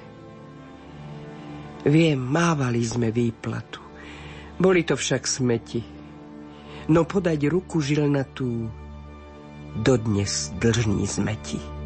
Viem, 1.85 2.19
mávali 2.19 2.81
sme 2.81 3.13
výplatu. 3.13 3.85
Boli 4.57 4.87
to 4.87 4.97
však 4.97 5.23
smeti 5.27 6.03
no 6.91 7.07
podať 7.07 7.47
ruku 7.47 7.79
žilnatú 7.79 8.67
dodnes 9.79 10.51
dlžní 10.59 11.07
zmeti. 11.07 11.82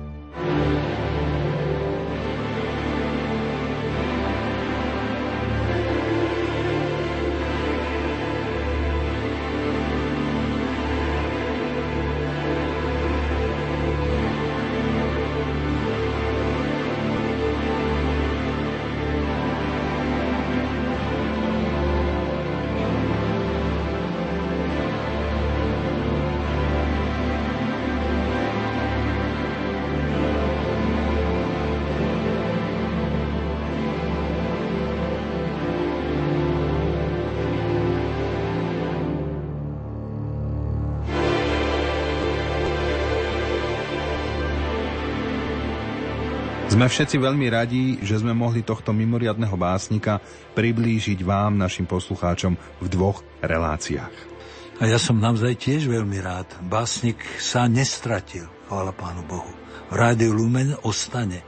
Sme 46.76 46.92
všetci 46.92 47.16
veľmi 47.16 47.48
radi, 47.48 48.04
že 48.04 48.20
sme 48.20 48.36
mohli 48.36 48.60
tohto 48.60 48.92
mimoriadného 48.92 49.56
básnika 49.56 50.20
priblížiť 50.52 51.24
vám, 51.24 51.56
našim 51.56 51.88
poslucháčom, 51.88 52.52
v 52.52 52.86
dvoch 52.92 53.24
reláciách. 53.40 54.12
A 54.76 54.84
ja 54.84 55.00
som 55.00 55.16
naozaj 55.16 55.56
tiež 55.56 55.88
veľmi 55.88 56.20
rád. 56.20 56.44
Básnik 56.68 57.16
sa 57.40 57.64
nestratil, 57.64 58.44
chvála 58.68 58.92
Pánu 58.92 59.24
Bohu. 59.24 59.48
V 59.88 59.94
Rádiu 59.96 60.36
Lumen 60.36 60.76
ostane. 60.84 61.40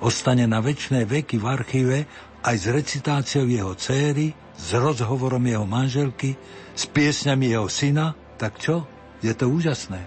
Ostane 0.00 0.48
na 0.48 0.64
väčšie 0.64 1.04
veky 1.04 1.36
v 1.36 1.44
archíve 1.44 1.98
aj 2.40 2.56
s 2.56 2.64
recitáciou 2.72 3.44
jeho 3.44 3.76
céry, 3.76 4.32
s 4.56 4.72
rozhovorom 4.72 5.44
jeho 5.44 5.68
manželky, 5.68 6.40
s 6.72 6.88
piesňami 6.88 7.52
jeho 7.52 7.68
syna. 7.68 8.16
Tak 8.40 8.56
čo? 8.56 8.88
Je 9.20 9.32
to 9.36 9.52
úžasné. 9.52 10.00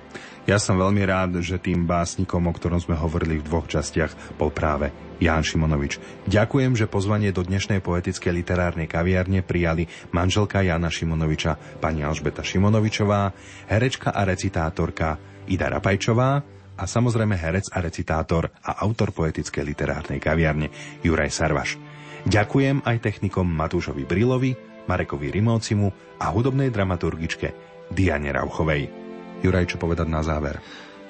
Ja 0.44 0.60
som 0.60 0.76
veľmi 0.76 1.08
rád, 1.08 1.40
že 1.40 1.56
tým 1.56 1.88
básnikom, 1.88 2.44
o 2.44 2.52
ktorom 2.52 2.76
sme 2.76 3.00
hovorili 3.00 3.40
v 3.40 3.48
dvoch 3.48 3.64
častiach, 3.64 4.36
bol 4.36 4.52
práve 4.52 4.92
Ján 5.24 5.40
Šimonovič. 5.40 6.04
Ďakujem, 6.28 6.76
že 6.76 6.92
pozvanie 6.92 7.32
do 7.32 7.48
dnešnej 7.48 7.80
poetickej 7.80 8.44
literárnej 8.44 8.92
kaviarne 8.92 9.40
prijali 9.40 9.88
manželka 10.12 10.60
Jana 10.60 10.92
Šimonoviča, 10.92 11.80
pani 11.80 12.04
Alžbeta 12.04 12.44
Šimonovičová, 12.44 13.32
herečka 13.72 14.12
a 14.12 14.28
recitátorka 14.28 15.16
Ida 15.48 15.72
Rapajčová 15.72 16.44
a 16.76 16.84
samozrejme 16.84 17.40
herec 17.40 17.72
a 17.72 17.80
recitátor 17.80 18.52
a 18.68 18.84
autor 18.84 19.16
poetickej 19.16 19.64
literárnej 19.64 20.20
kaviarne 20.20 20.68
Juraj 21.08 21.32
Sarvaš. 21.32 21.80
Ďakujem 22.28 22.84
aj 22.84 22.98
technikom 23.00 23.48
Matúšovi 23.48 24.04
Brilovi, 24.04 24.52
Marekovi 24.92 25.32
Rimócimu 25.32 26.20
a 26.20 26.26
hudobnej 26.36 26.68
dramaturgičke 26.68 27.48
Diane 27.88 28.28
Rauchovej. 28.36 29.03
Juraj, 29.44 29.76
čo 29.76 29.78
povedať 29.78 30.08
na 30.08 30.24
záver? 30.24 30.64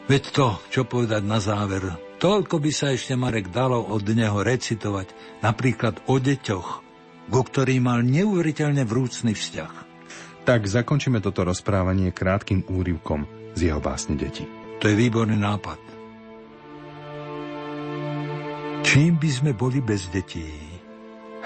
Veď 0.09 0.23
to, 0.33 0.47
čo 0.73 0.81
povedať 0.83 1.21
na 1.23 1.37
záver. 1.37 1.85
Toľko 2.17 2.59
by 2.59 2.71
sa 2.73 2.91
ešte 2.91 3.13
Marek 3.13 3.53
dalo 3.53 3.79
od 3.79 4.03
neho 4.09 4.41
recitovať, 4.41 5.39
napríklad 5.45 6.03
o 6.09 6.17
deťoch, 6.17 6.67
ku 7.29 7.41
ktorým 7.45 7.87
mal 7.87 8.01
neuveriteľne 8.01 8.83
vrúcný 8.83 9.31
vzťah. 9.37 9.73
Tak 10.43 10.67
zakončíme 10.67 11.23
toto 11.23 11.47
rozprávanie 11.47 12.11
krátkým 12.11 12.67
úryvkom 12.67 13.53
z 13.55 13.71
jeho 13.71 13.79
básne 13.79 14.19
deti. 14.19 14.43
To 14.81 14.91
je 14.91 14.95
výborný 14.97 15.39
nápad. 15.39 15.79
Čím 18.83 19.15
by 19.15 19.29
sme 19.31 19.51
boli 19.55 19.79
bez 19.79 20.11
detí? 20.11 20.51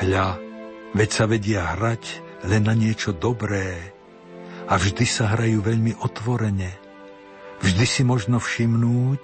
Hľa, 0.02 0.42
veď 0.98 1.10
sa 1.14 1.26
vedia 1.30 1.78
hrať 1.78 2.04
len 2.50 2.66
na 2.66 2.74
niečo 2.74 3.14
dobré, 3.14 3.97
a 4.68 4.74
vždy 4.76 5.06
sa 5.08 5.32
hrajú 5.36 5.64
veľmi 5.64 6.04
otvorene. 6.04 6.72
Vždy 7.64 7.86
si 7.88 8.02
možno 8.04 8.38
všimnúť, 8.38 9.22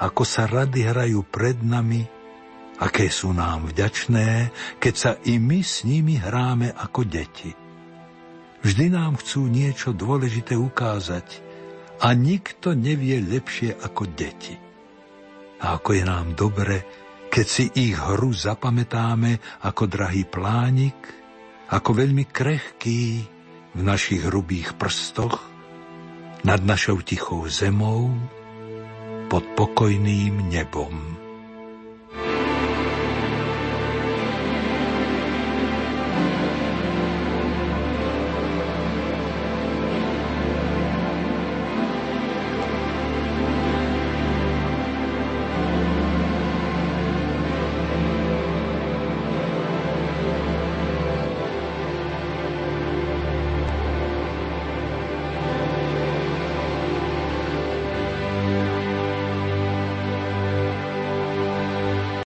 ako 0.00 0.22
sa 0.26 0.48
rady 0.48 0.88
hrajú 0.88 1.22
pred 1.28 1.60
nami, 1.60 2.02
aké 2.82 3.06
sú 3.12 3.30
nám 3.30 3.70
vďačné, 3.70 4.50
keď 4.82 4.94
sa 4.96 5.12
i 5.28 5.38
my 5.38 5.60
s 5.62 5.86
nimi 5.86 6.18
hráme 6.18 6.74
ako 6.74 7.06
deti. 7.06 7.52
Vždy 8.62 8.90
nám 8.90 9.22
chcú 9.22 9.46
niečo 9.46 9.94
dôležité 9.94 10.58
ukázať 10.58 11.26
a 12.02 12.10
nikto 12.14 12.74
nevie 12.74 13.22
lepšie 13.22 13.78
ako 13.78 14.10
deti. 14.10 14.58
A 15.62 15.78
ako 15.78 15.94
je 15.94 16.02
nám 16.02 16.34
dobre, 16.34 16.82
keď 17.30 17.46
si 17.46 17.64
ich 17.78 17.94
hru 17.94 18.34
zapamätáme 18.34 19.62
ako 19.62 19.86
drahý 19.86 20.26
plánik, 20.26 20.98
ako 21.70 21.90
veľmi 22.02 22.26
krehký, 22.26 23.31
v 23.74 23.80
našich 23.82 24.28
hrubých 24.28 24.76
prstoch, 24.76 25.48
nad 26.44 26.60
našou 26.64 27.00
tichou 27.00 27.48
zemou, 27.48 28.12
pod 29.30 29.44
pokojným 29.56 30.50
nebom. 30.50 31.21